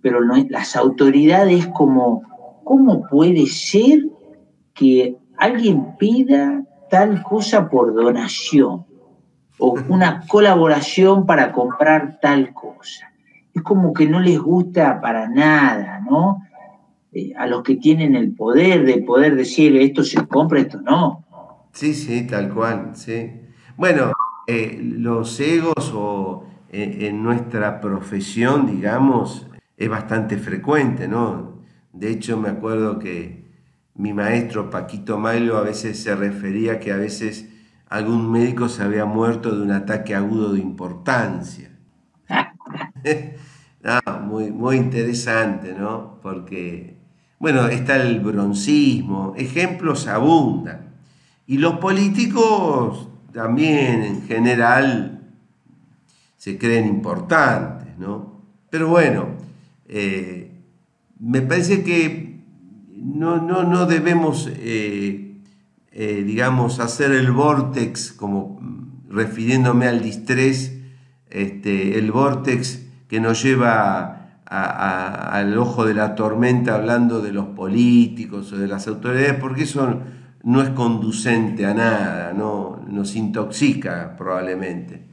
pero 0.00 0.20
las 0.20 0.76
autoridades 0.76 1.66
como, 1.68 2.22
¿cómo 2.64 3.06
puede 3.08 3.46
ser 3.46 4.00
que 4.74 5.16
alguien 5.38 5.96
pida 5.98 6.62
tal 6.90 7.22
cosa 7.22 7.68
por 7.68 7.94
donación 7.94 8.86
o 9.58 9.74
una 9.88 10.26
colaboración 10.26 11.26
para 11.26 11.52
comprar 11.52 12.18
tal 12.20 12.52
cosa. 12.52 13.10
Es 13.54 13.62
como 13.62 13.92
que 13.92 14.06
no 14.06 14.20
les 14.20 14.38
gusta 14.38 15.00
para 15.00 15.28
nada, 15.28 16.00
¿no? 16.00 16.42
Eh, 17.12 17.32
a 17.36 17.46
los 17.46 17.62
que 17.62 17.76
tienen 17.76 18.14
el 18.14 18.34
poder 18.34 18.84
de 18.84 18.98
poder 18.98 19.34
decir 19.36 19.76
esto 19.76 20.04
se 20.04 20.26
compra, 20.26 20.60
esto 20.60 20.80
no. 20.82 21.24
Sí, 21.72 21.94
sí, 21.94 22.26
tal 22.26 22.52
cual, 22.52 22.90
sí. 22.94 23.32
Bueno, 23.76 24.12
eh, 24.46 24.78
los 24.82 25.40
egos 25.40 25.92
o 25.94 26.44
eh, 26.70 27.08
en 27.08 27.22
nuestra 27.22 27.80
profesión, 27.80 28.66
digamos, 28.66 29.46
es 29.76 29.88
bastante 29.88 30.36
frecuente, 30.36 31.08
¿no? 31.08 31.62
De 31.92 32.10
hecho, 32.10 32.36
me 32.36 32.50
acuerdo 32.50 32.98
que 32.98 33.45
mi 33.96 34.12
maestro 34.12 34.70
Paquito 34.70 35.18
Mailo 35.18 35.56
a 35.56 35.62
veces 35.62 36.02
se 36.02 36.14
refería 36.14 36.80
que 36.80 36.92
a 36.92 36.96
veces 36.96 37.48
algún 37.88 38.30
médico 38.30 38.68
se 38.68 38.82
había 38.82 39.04
muerto 39.04 39.54
de 39.54 39.62
un 39.62 39.72
ataque 39.72 40.14
agudo 40.14 40.52
de 40.52 40.60
importancia. 40.60 41.70
muy, 44.22 44.50
muy 44.50 44.76
interesante, 44.76 45.74
¿no? 45.78 46.18
Porque, 46.22 46.96
bueno, 47.38 47.68
está 47.68 47.96
el 47.96 48.20
broncismo, 48.20 49.34
ejemplos 49.36 50.06
abundan. 50.06 50.94
Y 51.46 51.58
los 51.58 51.78
políticos 51.78 53.08
también 53.32 54.02
en 54.02 54.22
general 54.22 55.20
se 56.36 56.58
creen 56.58 56.86
importantes, 56.86 57.96
¿no? 57.98 58.42
Pero 58.70 58.88
bueno, 58.88 59.28
eh, 59.86 60.50
me 61.20 61.40
parece 61.42 61.82
que 61.84 62.25
no, 62.96 63.40
no, 63.40 63.64
no 63.64 63.86
debemos, 63.86 64.50
eh, 64.56 65.40
eh, 65.92 66.24
digamos, 66.26 66.80
hacer 66.80 67.12
el 67.12 67.30
vortex, 67.30 68.12
como 68.12 68.58
mm, 68.60 69.10
refiriéndome 69.10 69.86
al 69.86 70.02
distrés, 70.02 70.78
este, 71.30 71.98
el 71.98 72.10
vortex 72.12 72.86
que 73.08 73.20
nos 73.20 73.42
lleva 73.42 74.12
al 74.46 75.58
ojo 75.58 75.84
de 75.84 75.94
la 75.94 76.14
tormenta 76.14 76.76
hablando 76.76 77.20
de 77.20 77.32
los 77.32 77.46
políticos 77.46 78.52
o 78.52 78.58
de 78.58 78.68
las 78.68 78.86
autoridades, 78.86 79.34
porque 79.34 79.64
eso 79.64 80.02
no 80.44 80.62
es 80.62 80.68
conducente 80.70 81.66
a 81.66 81.74
nada, 81.74 82.32
no, 82.32 82.80
nos 82.86 83.16
intoxica 83.16 84.14
probablemente. 84.16 85.08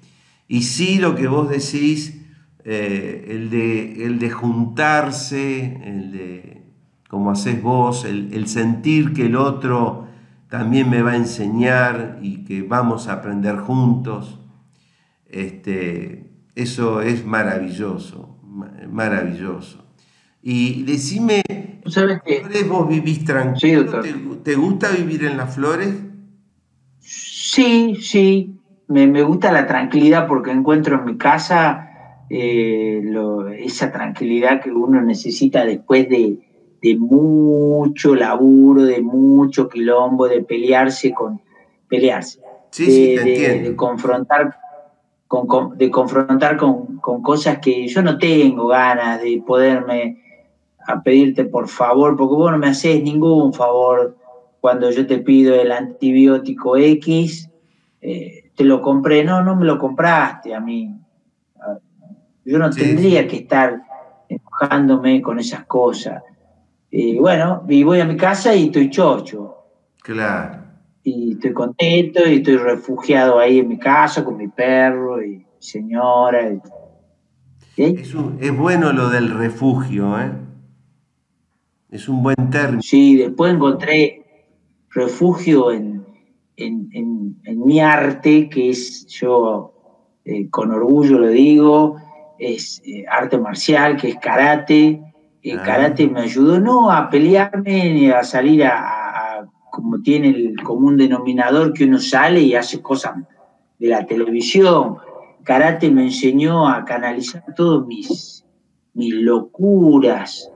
Y 0.47 0.61
sí 0.61 0.99
lo 0.99 1.15
que 1.15 1.27
vos 1.27 1.49
decís, 1.49 2.21
eh, 2.63 3.25
el, 3.29 3.49
de, 3.49 4.05
el 4.05 4.19
de 4.19 4.29
juntarse, 4.29 5.81
el 5.83 6.11
de 6.11 6.52
como 7.13 7.29
haces 7.29 7.61
vos, 7.61 8.05
el, 8.05 8.47
sentir 8.47 9.13
que 9.13 9.27
el 9.27 9.35
otro 9.35 10.07
también 10.49 10.89
me 10.89 11.03
va 11.03 11.11
a 11.11 11.15
enseñar 11.15 12.17
y 12.23 12.43
que 12.43 12.63
vamos 12.63 13.07
a 13.07 13.13
aprender 13.13 13.57
juntos, 13.57 14.39
este, 15.29 16.31
eso 16.55 17.01
es 17.01 17.23
maravilloso, 17.23 18.39
maravilloso. 18.89 19.85
Y 20.41 20.81
decime, 20.85 21.43
¿sabes 21.85 22.19
qué? 22.25 22.41
vos 22.67 22.89
vivís 22.89 23.23
tranquilo? 23.23 24.01
¿Te, 24.43 24.55
gusta 24.55 24.89
vivir 24.89 25.25
en 25.25 25.37
las 25.37 25.53
flores? 25.53 25.93
Sí, 26.97 27.95
sí, 28.01 28.59
me, 28.87 29.21
gusta 29.21 29.51
la 29.51 29.67
tranquilidad 29.67 30.27
porque 30.27 30.49
encuentro 30.49 30.97
en 30.97 31.05
mi 31.05 31.17
casa 31.17 32.25
eh, 32.31 33.03
esa 33.59 33.91
tranquilidad 33.91 34.63
que 34.63 34.71
uno 34.71 34.99
necesita 34.99 35.63
después 35.63 36.09
de, 36.09 36.39
de 36.83 36.97
mucho 36.97 38.13
laburo, 38.13 38.83
de 38.83 39.01
mucho 39.01 39.69
quilombo, 39.69 40.27
de 40.27 40.43
pelearse 40.43 41.13
con 41.13 41.41
pelearse, 41.87 42.41
de, 42.77 43.73
confrontar 43.77 44.57
con, 45.27 45.77
de 45.77 45.89
confrontar 45.89 46.57
con, 46.57 46.99
cosas 46.99 47.59
que 47.59 47.87
yo 47.87 48.03
no 48.03 48.17
tengo 48.17 48.67
ganas 48.67 49.21
de 49.21 49.41
poderme 49.47 50.21
a 50.85 51.01
pedirte 51.01 51.45
por 51.45 51.69
favor, 51.69 52.17
porque 52.17 52.35
vos 52.35 52.51
no 52.51 52.57
me 52.57 52.67
haces 52.67 53.01
ningún 53.01 53.53
favor 53.53 54.17
cuando 54.59 54.91
yo 54.91 55.07
te 55.07 55.19
pido 55.19 55.55
el 55.55 55.71
antibiótico 55.71 56.75
X, 56.75 57.49
eh, 58.01 58.51
te 58.55 58.65
lo 58.65 58.81
compré, 58.81 59.23
no, 59.23 59.41
no 59.41 59.55
me 59.55 59.65
lo 59.65 59.79
compraste 59.79 60.53
a 60.53 60.59
mí. 60.59 60.93
Yo 62.43 62.59
no 62.59 62.69
tendría 62.69 63.25
que 63.25 63.37
estar 63.37 63.81
enojándome 64.27 65.21
con 65.21 65.39
esas 65.39 65.63
cosas. 65.65 66.21
Y 66.95 67.17
bueno, 67.17 67.63
y 67.67 67.81
voy 67.81 68.01
a 68.01 68.05
mi 68.05 68.15
casa 68.15 68.53
y 68.53 68.65
estoy 68.65 68.91
chocho. 68.91 69.55
Claro. 70.03 70.59
Y 71.01 71.31
estoy 71.31 71.51
contento 71.51 72.19
y 72.27 72.35
estoy 72.35 72.57
refugiado 72.57 73.39
ahí 73.39 73.57
en 73.57 73.67
mi 73.67 73.79
casa 73.79 74.23
con 74.23 74.37
mi 74.37 74.47
perro 74.47 75.19
y 75.23 75.37
mi 75.37 75.45
señora. 75.57 76.51
Es, 77.75 78.13
es, 78.39 78.55
bueno 78.55 78.93
lo 78.93 79.09
del 79.09 79.31
refugio, 79.31 80.19
¿eh? 80.19 80.33
Es 81.89 82.07
un 82.07 82.21
buen 82.21 82.51
término. 82.51 82.83
Sí, 82.83 83.17
después 83.17 83.55
encontré 83.55 84.23
refugio 84.91 85.71
en, 85.71 86.05
en, 86.57 87.65
mi 87.65 87.79
arte, 87.79 88.49
que 88.49 88.69
es, 88.69 89.07
yo 89.07 89.73
eh, 90.25 90.47
con 90.51 90.69
orgullo 90.69 91.17
lo 91.17 91.29
digo, 91.29 91.95
es 92.37 92.83
eh, 92.85 93.03
arte 93.09 93.39
marcial, 93.39 93.97
que 93.97 94.09
es 94.09 94.15
karate 94.19 95.12
el 95.43 95.59
ah. 95.59 95.63
karate 95.63 96.07
me 96.07 96.21
ayudó 96.21 96.59
no 96.59 96.89
a 96.89 97.09
pelearme 97.09 97.93
ni 97.93 98.09
a 98.09 98.23
salir 98.23 98.63
a, 98.65 99.45
como 99.69 100.01
tiene 100.01 100.29
el 100.29 100.61
común 100.63 100.97
denominador 100.97 101.73
que 101.73 101.85
uno 101.85 101.99
sale 101.99 102.39
y 102.41 102.55
hace 102.55 102.81
cosas 102.81 103.15
de 103.79 103.87
la 103.87 104.05
televisión. 104.05 104.97
Karate 105.43 105.91
me 105.91 106.03
enseñó 106.03 106.69
a 106.69 106.85
canalizar 106.85 107.43
todas 107.55 107.85
mis, 107.85 108.45
mis 108.93 109.13
locuras. 109.15 110.49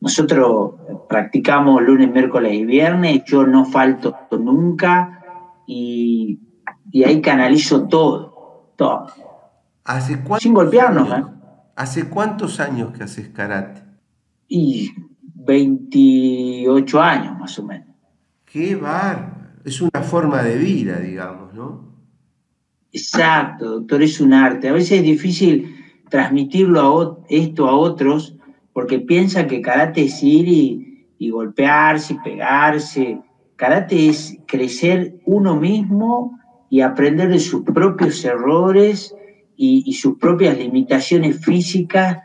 nosotros 0.00 0.74
practicamos 1.08 1.82
lunes, 1.82 2.10
miércoles 2.10 2.52
y 2.54 2.64
viernes, 2.64 3.22
yo 3.26 3.46
no 3.46 3.64
falto 3.64 4.16
nunca 4.32 5.22
y, 5.66 6.40
ahí 7.04 7.20
canalizo 7.20 7.86
todo, 7.86 8.72
todo. 8.76 9.06
Sin 10.40 10.54
golpearnos, 10.54 11.08
¿eh? 11.12 11.35
¿Hace 11.76 12.08
cuántos 12.08 12.58
años 12.58 12.92
que 12.96 13.04
haces 13.04 13.28
karate? 13.28 13.82
Y 14.48 14.92
28 15.20 17.00
años 17.00 17.38
más 17.38 17.58
o 17.58 17.64
menos. 17.64 17.94
Qué 18.46 18.74
bárbaro. 18.74 19.36
Es 19.62 19.82
una 19.82 20.02
forma 20.02 20.42
de 20.42 20.56
vida, 20.56 20.98
digamos, 21.00 21.52
¿no? 21.52 21.84
Exacto, 22.92 23.72
doctor, 23.72 24.02
es 24.02 24.20
un 24.22 24.32
arte. 24.32 24.68
A 24.68 24.72
veces 24.72 25.00
es 25.00 25.04
difícil 25.04 25.76
transmitirlo 26.08 26.80
a 26.80 27.18
esto 27.28 27.68
a 27.68 27.76
otros 27.76 28.36
porque 28.72 29.00
piensan 29.00 29.46
que 29.46 29.60
karate 29.60 30.04
es 30.04 30.22
ir 30.22 30.48
y, 30.48 31.30
golpearse 31.30 32.14
y 32.14 32.18
pegarse. 32.20 33.20
Karate 33.56 34.08
es 34.08 34.38
crecer 34.46 35.20
uno 35.26 35.56
mismo 35.56 36.38
y 36.70 36.80
aprender 36.80 37.28
de 37.28 37.40
sus 37.40 37.64
propios 37.64 38.24
errores 38.24 39.14
y, 39.56 39.92
sus 39.94 40.18
propias 40.18 40.58
limitaciones 40.58 41.44
físicas. 41.44 42.18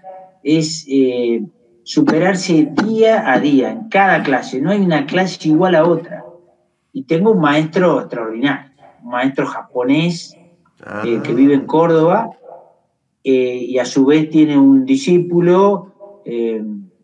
Es 0.44 0.86
eh, 0.90 1.46
superarse 1.84 2.70
día 2.72 3.32
a 3.32 3.40
día, 3.40 3.72
en 3.72 3.90
cada 3.90 4.24
clase. 4.24 4.62
No 4.62 4.72
hay 4.72 4.82
una 4.82 5.06
clase 5.06 5.50
igual 5.50 5.76
a 5.76 5.86
otra. 5.86 6.24
Y 6.94 7.04
tengo 7.04 7.32
un 7.32 7.40
maestro 7.40 8.02
extraordinario, 8.02 8.72
un 9.04 9.12
maestro 9.12 9.46
japonés 9.46 10.36
eh, 11.06 11.22
que 11.24 11.34
vive 11.34 11.54
en 11.54 11.66
Córdoba 11.66 12.32
eh, 13.24 13.66
y 13.68 13.78
a 13.78 13.86
su 13.86 14.06
vez 14.06 14.30
tiene 14.30 14.58
un 14.58 14.84
discípulo, 14.84 15.94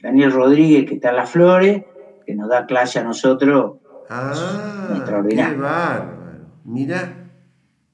Daniel 0.02 0.32
Rodríguez, 0.32 0.86
que 0.88 0.96
está 0.96 1.10
en 1.10 1.16
Las 1.16 1.30
Flores, 1.30 1.84
que 2.26 2.36
nos 2.36 2.50
da 2.50 2.66
clase 2.66 3.00
a 3.00 3.04
nosotros. 3.04 3.78
Ah, 4.10 4.94
extraordinario. 4.96 5.56
Qué 5.56 5.62
bárbaro. 5.62 6.18
Mira, 6.66 7.17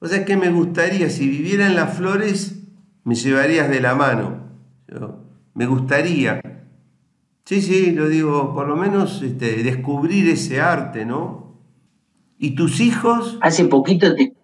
o 0.04 0.06
sea 0.06 0.26
que 0.26 0.36
me 0.36 0.50
gustaría, 0.50 1.08
si 1.08 1.26
viviera 1.26 1.66
en 1.66 1.76
Las 1.76 1.96
Flores, 1.96 2.62
me 3.04 3.14
llevarías 3.14 3.70
de 3.70 3.80
la 3.80 3.94
mano. 3.94 4.38
me 5.54 5.64
gustaría. 5.64 6.42
Sí, 7.46 7.62
sí, 7.62 7.92
lo 7.92 8.08
digo, 8.08 8.52
por 8.52 8.68
lo 8.68 8.76
menos 8.76 9.22
este, 9.22 9.62
descubrir 9.62 10.28
ese 10.28 10.60
arte, 10.60 11.06
¿no? 11.06 11.58
¿Y 12.38 12.54
tus 12.54 12.80
hijos? 12.80 13.38
Hace 13.40 13.64
poquito 13.64 14.14
te, 14.14 14.34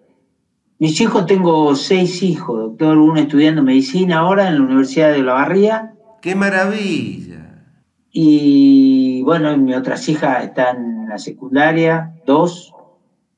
mis 0.79 0.99
hijos, 1.03 1.27
tengo 1.27 1.75
seis 1.77 2.23
hijos, 2.23 2.59
doctor, 2.59 2.97
uno 2.97 3.21
estudiando 3.21 3.63
medicina 3.63 4.21
ahora 4.21 4.49
en 4.49 4.55
la 4.55 4.63
Universidad 4.63 5.13
de 5.13 5.23
La 5.23 5.35
Barría. 5.35 5.93
¡Qué 6.23 6.35
maravilla! 6.35 7.67
Y 8.11 9.21
bueno, 9.25 9.55
mis 9.59 9.77
otras 9.77 10.09
hijas 10.09 10.43
están 10.43 10.77
en 11.03 11.09
la 11.11 11.19
secundaria, 11.19 12.15
dos, 12.25 12.73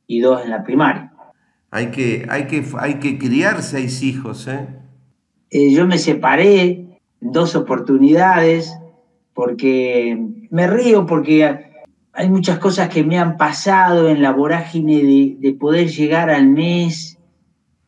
y 0.07 0.21
dos 0.21 0.45
en 0.45 0.51
la 0.51 0.63
primaria. 0.63 1.12
Hay 1.75 1.87
que, 1.91 2.27
hay 2.29 2.47
que, 2.47 2.63
hay 2.79 2.95
que 3.01 3.19
criar 3.19 3.63
seis 3.63 4.03
hijos, 4.03 4.47
¿eh? 4.47 4.69
¿eh? 5.49 5.73
Yo 5.73 5.87
me 5.87 5.97
separé 5.97 7.01
dos 7.19 7.57
oportunidades 7.57 8.77
porque 9.33 10.19
me 10.51 10.67
río 10.67 11.07
porque 11.07 11.71
hay 12.13 12.29
muchas 12.29 12.59
cosas 12.59 12.91
que 12.91 13.03
me 13.03 13.19
han 13.19 13.39
pasado 13.39 14.11
en 14.11 14.21
la 14.21 14.33
vorágine 14.33 15.03
de, 15.03 15.37
de 15.41 15.55
poder 15.55 15.89
llegar 15.89 16.29
al 16.29 16.47
mes 16.47 17.19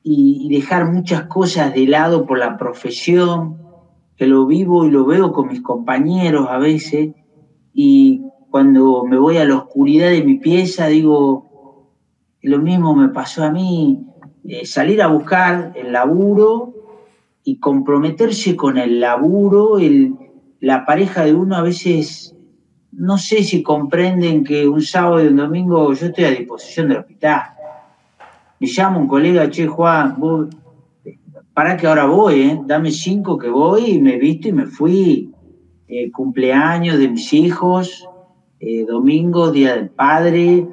y, 0.02 0.48
dejar 0.48 0.90
muchas 0.90 1.24
cosas 1.24 1.74
de 1.74 1.86
lado 1.86 2.26
por 2.26 2.38
la 2.38 2.56
profesión, 2.56 3.58
que 4.16 4.26
lo 4.26 4.46
vivo 4.46 4.86
y 4.86 4.90
lo 4.90 5.04
veo 5.04 5.32
con 5.32 5.48
mis 5.48 5.60
compañeros 5.60 6.46
a 6.48 6.56
veces, 6.56 7.14
y 7.74 8.22
cuando 8.50 9.04
me 9.04 9.18
voy 9.18 9.36
a 9.36 9.44
la 9.44 9.56
oscuridad 9.56 10.10
de 10.10 10.22
mi 10.22 10.36
pieza 10.36 10.86
digo, 10.86 11.53
lo 12.44 12.58
mismo 12.58 12.94
me 12.94 13.08
pasó 13.08 13.42
a 13.42 13.50
mí, 13.50 14.04
eh, 14.46 14.66
salir 14.66 15.00
a 15.00 15.06
buscar 15.06 15.72
el 15.74 15.92
laburo 15.92 16.74
y 17.42 17.58
comprometerse 17.58 18.54
con 18.54 18.76
el 18.76 19.00
laburo, 19.00 19.78
el, 19.78 20.14
la 20.60 20.84
pareja 20.84 21.24
de 21.24 21.34
uno 21.34 21.56
a 21.56 21.62
veces, 21.62 22.36
no 22.92 23.16
sé 23.16 23.42
si 23.42 23.62
comprenden 23.62 24.44
que 24.44 24.68
un 24.68 24.82
sábado 24.82 25.24
y 25.24 25.28
un 25.28 25.36
domingo 25.36 25.94
yo 25.94 26.06
estoy 26.06 26.24
a 26.24 26.30
disposición 26.30 26.88
del 26.88 26.98
hospital 26.98 27.42
me 28.60 28.66
llama 28.66 28.98
un 28.98 29.08
colega, 29.08 29.50
che, 29.50 29.66
Juan, 29.66 30.16
para 31.54 31.76
que 31.76 31.86
ahora 31.86 32.04
voy, 32.04 32.42
¿eh? 32.42 32.60
dame 32.66 32.90
cinco 32.90 33.38
que 33.38 33.48
voy, 33.48 33.92
y 33.92 34.00
me 34.00 34.16
visto 34.16 34.48
y 34.48 34.52
me 34.52 34.66
fui. 34.66 35.30
Eh, 35.88 36.10
cumpleaños 36.10 36.98
de 36.98 37.08
mis 37.08 37.32
hijos, 37.32 38.08
domingo, 38.88 39.50
día 39.50 39.76
del 39.76 39.90
padre, 39.90 40.66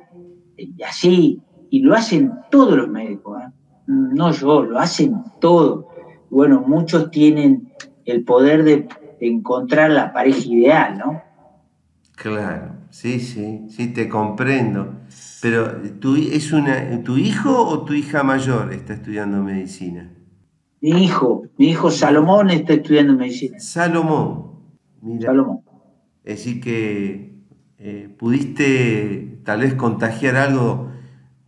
y 0.57 0.83
así. 0.83 1.41
Y 1.71 1.79
lo 1.79 1.95
hacen 1.95 2.33
todos 2.51 2.75
los 2.75 2.89
médicos, 2.89 3.41
no 3.87 4.31
yo, 4.33 4.61
lo 4.61 4.77
hacen 4.77 5.23
todos. 5.39 5.85
Bueno, 6.29 6.65
muchos 6.67 7.09
tienen 7.11 7.71
el 8.03 8.25
poder 8.25 8.63
de 8.65 8.89
encontrar 9.21 9.89
la 9.89 10.11
pareja 10.11 10.41
ideal, 10.45 10.97
¿no? 10.97 11.21
Claro, 12.17 12.75
sí, 12.89 13.21
sí, 13.21 13.67
sí, 13.69 13.87
te 13.93 14.09
comprendo. 14.09 14.95
Pero, 15.41 15.71
¿tu, 15.99 16.17
es 16.17 16.51
una, 16.51 17.01
¿tu 17.03 17.17
hijo 17.17 17.65
o 17.65 17.85
tu 17.85 17.93
hija 17.93 18.21
mayor 18.21 18.73
está 18.73 18.95
estudiando 18.95 19.41
medicina? 19.41 20.11
Mi 20.81 21.05
hijo, 21.05 21.43
mi 21.57 21.69
hijo 21.69 21.89
Salomón 21.89 22.49
está 22.49 22.73
estudiando 22.73 23.13
medicina. 23.13 23.59
Salomón, 23.61 24.57
mira. 25.01 25.27
Salomón. 25.27 25.61
Es 26.25 26.39
decir, 26.39 26.59
que 26.59 27.39
eh, 27.77 28.13
pudiste 28.19 29.39
tal 29.45 29.61
vez 29.61 29.73
contagiar 29.75 30.35
algo 30.35 30.90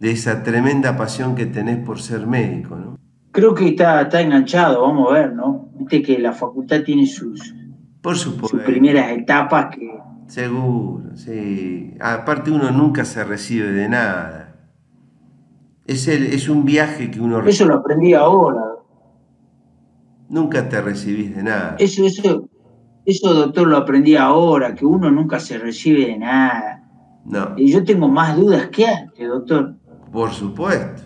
de 0.03 0.11
esa 0.11 0.43
tremenda 0.43 0.97
pasión 0.97 1.33
que 1.33 1.45
tenés 1.45 1.77
por 1.77 2.01
ser 2.01 2.27
médico, 2.27 2.75
¿no? 2.75 2.97
Creo 3.31 3.55
que 3.55 3.69
está, 3.69 4.01
está 4.01 4.19
enganchado, 4.19 4.81
vamos 4.81 5.09
a 5.09 5.13
ver, 5.13 5.33
¿no? 5.33 5.69
Viste 5.75 6.01
que 6.01 6.19
la 6.19 6.33
facultad 6.33 6.83
tiene 6.83 7.07
sus, 7.07 7.55
por 8.01 8.17
supuesto. 8.17 8.57
sus 8.57 8.65
primeras 8.65 9.11
etapas 9.11 9.73
que 9.73 9.97
Seguro, 10.27 11.15
sí. 11.15 11.93
Aparte 12.01 12.51
uno 12.51 12.69
nunca 12.71 13.05
se 13.05 13.23
recibe 13.23 13.71
de 13.71 13.87
nada. 13.87 14.55
Es, 15.87 16.09
el, 16.09 16.25
es 16.25 16.49
un 16.49 16.65
viaje 16.65 17.09
que 17.09 17.21
uno... 17.21 17.41
Eso 17.47 17.65
lo 17.65 17.75
aprendí 17.75 18.13
ahora. 18.13 18.61
Nunca 20.27 20.67
te 20.67 20.81
recibís 20.81 21.33
de 21.33 21.43
nada. 21.43 21.77
Eso, 21.79 22.05
eso, 22.05 22.49
eso, 23.05 23.33
doctor, 23.33 23.69
lo 23.69 23.77
aprendí 23.77 24.17
ahora, 24.17 24.75
que 24.75 24.85
uno 24.85 25.09
nunca 25.09 25.39
se 25.39 25.57
recibe 25.57 26.07
de 26.07 26.17
nada. 26.17 26.83
No. 27.23 27.53
Y 27.55 27.71
yo 27.71 27.85
tengo 27.85 28.09
más 28.09 28.35
dudas 28.35 28.67
que 28.67 28.85
antes, 28.85 29.29
doctor. 29.29 29.77
Por 30.13 30.31
supuesto. 30.31 31.01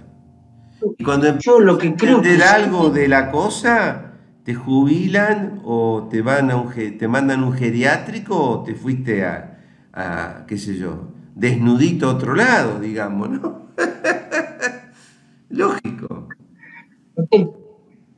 Y 0.97 1.03
cuando 1.03 1.39
yo 1.39 1.61
lo 1.61 1.77
que 1.77 1.95
creo 1.95 2.21
que 2.21 2.35
algo 2.43 2.89
de 2.89 3.07
la 3.07 3.31
cosa, 3.31 4.11
te 4.43 4.53
jubilan 4.53 5.61
o 5.63 6.07
te, 6.11 6.21
van 6.21 6.51
a 6.51 6.57
un, 6.57 6.69
te 6.73 7.07
mandan 7.07 7.41
un 7.43 7.53
geriátrico 7.53 8.37
o 8.37 8.63
te 8.63 8.75
fuiste 8.75 9.23
a, 9.23 10.45
qué 10.45 10.57
sé 10.57 10.75
yo, 10.75 11.07
desnudito 11.33 12.09
a 12.09 12.15
otro 12.15 12.35
lado, 12.35 12.81
digamos, 12.81 13.29
¿no? 13.29 13.67
Lógico. 15.49 16.27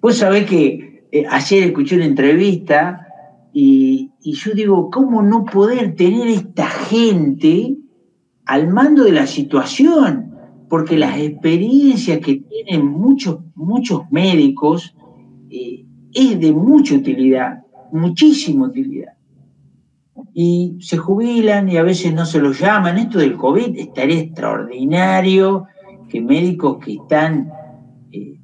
Vos 0.02 0.17
sabés 0.17 0.45
que 0.47 1.08
eh, 1.12 1.25
ayer 1.30 1.65
escuché 1.65 1.97
una 1.97 2.06
entrevista 2.06 3.08
y, 3.54 4.12
y, 4.21 4.34
yo 4.34 4.54
digo, 4.54 4.89
¿cómo 4.89 5.21
no 5.21 5.45
poder 5.45 5.95
tener 5.95 6.28
esta 6.28 6.67
gente 6.67 7.75
al 8.45 8.67
mando 8.67 9.04
de 9.04 9.12
la 9.12 9.28
situación? 9.28 10.28
Porque 10.69 10.97
las 10.97 11.17
experiencias 11.17 12.19
que 12.19 12.36
tienen 12.36 12.86
muchos, 12.86 13.39
muchos 13.55 14.03
médicos 14.12 14.95
eh, 15.49 15.86
es 16.13 16.39
de 16.39 16.51
mucha 16.51 16.95
utilidad, 16.95 17.63
muchísima 17.91 18.67
utilidad. 18.67 19.13
Y 20.34 20.77
se 20.79 20.97
jubilan 20.97 21.69
y 21.69 21.77
a 21.77 21.84
veces 21.84 22.13
no 22.13 22.25
se 22.25 22.39
los 22.39 22.60
llaman. 22.60 22.97
Esto 22.97 23.19
del 23.19 23.36
COVID 23.36 23.77
estaría 23.77 24.19
extraordinario 24.19 25.65
que 26.08 26.21
médicos 26.21 26.77
que 26.84 26.93
están 26.93 27.51
eh, 28.12 28.39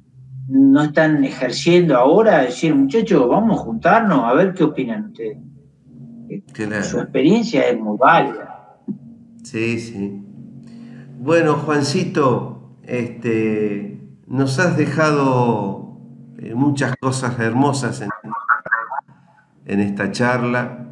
no 0.48 0.82
están 0.82 1.24
ejerciendo 1.24 1.96
ahora, 1.96 2.42
decir, 2.42 2.74
muchachos, 2.74 3.28
vamos 3.28 3.60
a 3.60 3.62
juntarnos 3.64 4.24
a 4.24 4.34
ver 4.34 4.54
qué 4.54 4.64
opinan 4.64 5.06
ustedes. 5.06 5.38
Su 6.82 6.98
experiencia 6.98 7.68
es 7.68 7.78
muy 7.78 7.96
válida. 7.98 8.78
Sí, 9.42 9.78
sí. 9.78 10.25
Bueno, 11.18 11.54
Juancito, 11.54 12.76
este, 12.82 13.98
nos 14.26 14.58
has 14.58 14.76
dejado 14.76 15.96
eh, 16.38 16.54
muchas 16.54 16.94
cosas 17.00 17.38
hermosas 17.40 18.02
en, 19.64 19.80
esta 19.80 20.12
charla, 20.12 20.88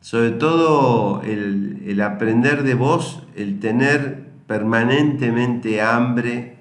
sobre 0.00 0.30
todo 0.30 1.20
el, 1.22 2.00
aprender 2.00 2.62
de 2.62 2.74
vos, 2.74 3.26
el 3.34 3.58
tener 3.58 4.30
permanentemente 4.46 5.82
hambre 5.82 6.58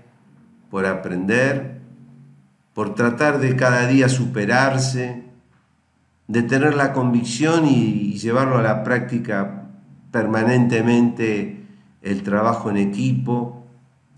por 0.71 0.87
aprender, 0.87 1.79
por 2.73 2.95
tratar 2.95 3.39
de 3.39 3.55
cada 3.55 3.85
día 3.85 4.09
superarse, 4.09 5.25
de 6.27 6.41
tener 6.41 6.75
la 6.75 6.91
convicción 6.91 7.67
y, 7.67 8.17
llevarlo 8.17 8.57
a 8.57 8.63
la 8.63 8.83
práctica 8.83 9.69
permanentemente 10.11 11.62
el 12.03 12.21
trabajo 12.21 12.69
en 12.69 12.77
equipo, 12.77 13.65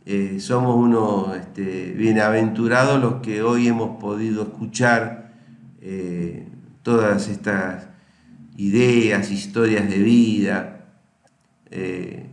eh, 0.05 0.39
somos 0.39 0.75
unos 0.75 1.35
este, 1.35 1.93
bienaventurados 1.93 3.01
los 3.01 3.15
que 3.21 3.41
hoy 3.41 3.67
hemos 3.67 3.97
podido 3.99 4.43
escuchar 4.43 5.33
eh, 5.81 6.47
todas 6.83 7.27
estas 7.27 7.87
ideas, 8.57 9.31
historias 9.31 9.87
de 9.87 9.97
vida. 9.99 10.85
Eh, 11.71 12.29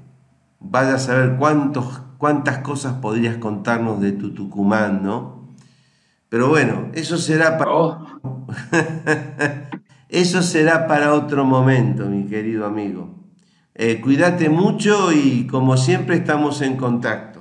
vaya 0.58 0.94
a 0.94 0.98
saber 0.98 1.36
cuántos, 1.38 2.00
cuántas 2.18 2.58
cosas 2.58 2.94
podrías 2.94 3.36
contarnos 3.36 4.00
de 4.00 4.12
tu 4.12 4.34
Tucumán, 4.34 5.02
¿no? 5.02 5.48
Pero 6.30 6.48
bueno, 6.48 6.88
eso 6.94 7.18
será 7.18 7.58
para... 7.58 7.72
Oh. 7.74 8.06
eso 10.08 10.42
será 10.42 10.86
para 10.86 11.12
otro 11.12 11.44
momento, 11.44 12.06
mi 12.06 12.24
querido 12.24 12.64
amigo. 12.64 13.21
Eh, 13.74 14.00
cuídate 14.00 14.48
mucho 14.48 15.12
y 15.12 15.46
como 15.46 15.76
siempre 15.76 16.16
estamos 16.16 16.60
en 16.62 16.76
contacto. 16.76 17.40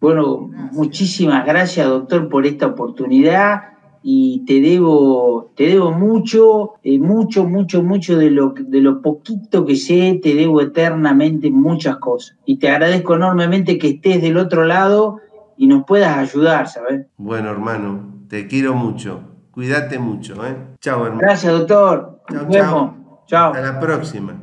Bueno, 0.00 0.50
muchísimas 0.72 1.44
gracias, 1.44 1.86
doctor, 1.86 2.28
por 2.30 2.46
esta 2.46 2.68
oportunidad 2.68 3.70
y 4.02 4.44
te 4.46 4.60
debo, 4.60 5.52
te 5.54 5.66
debo 5.66 5.92
mucho, 5.92 6.72
eh, 6.82 6.98
mucho, 6.98 7.44
mucho, 7.44 7.82
mucho 7.82 8.16
de 8.16 8.30
lo, 8.30 8.54
de 8.56 8.80
lo 8.80 9.02
poquito 9.02 9.66
que 9.66 9.76
sé, 9.76 10.18
te 10.22 10.34
debo 10.34 10.62
eternamente 10.62 11.50
muchas 11.50 11.96
cosas. 11.96 12.38
Y 12.46 12.56
te 12.56 12.70
agradezco 12.70 13.14
enormemente 13.14 13.78
que 13.78 13.88
estés 13.88 14.22
del 14.22 14.38
otro 14.38 14.64
lado 14.64 15.18
y 15.58 15.66
nos 15.66 15.84
puedas 15.84 16.16
ayudar, 16.16 16.68
¿sabes? 16.68 17.06
Bueno, 17.18 17.50
hermano, 17.50 18.24
te 18.28 18.46
quiero 18.46 18.74
mucho. 18.74 19.20
Cuídate 19.50 19.98
mucho, 19.98 20.46
¿eh? 20.46 20.56
Chao, 20.80 21.04
hermano. 21.04 21.20
Gracias, 21.20 21.52
doctor. 21.52 22.22
Chao, 22.50 23.04
chao. 23.26 23.52
Hasta 23.52 23.60
la 23.60 23.80
próxima. 23.80 24.39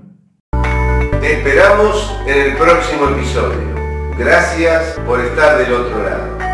Te 1.28 1.34
esperamos 1.34 2.10
en 2.26 2.40
el 2.40 2.56
próximo 2.56 3.10
episodio. 3.10 3.60
Gracias 4.18 4.98
por 5.06 5.20
estar 5.20 5.58
del 5.58 5.74
otro 5.74 6.02
lado. 6.02 6.47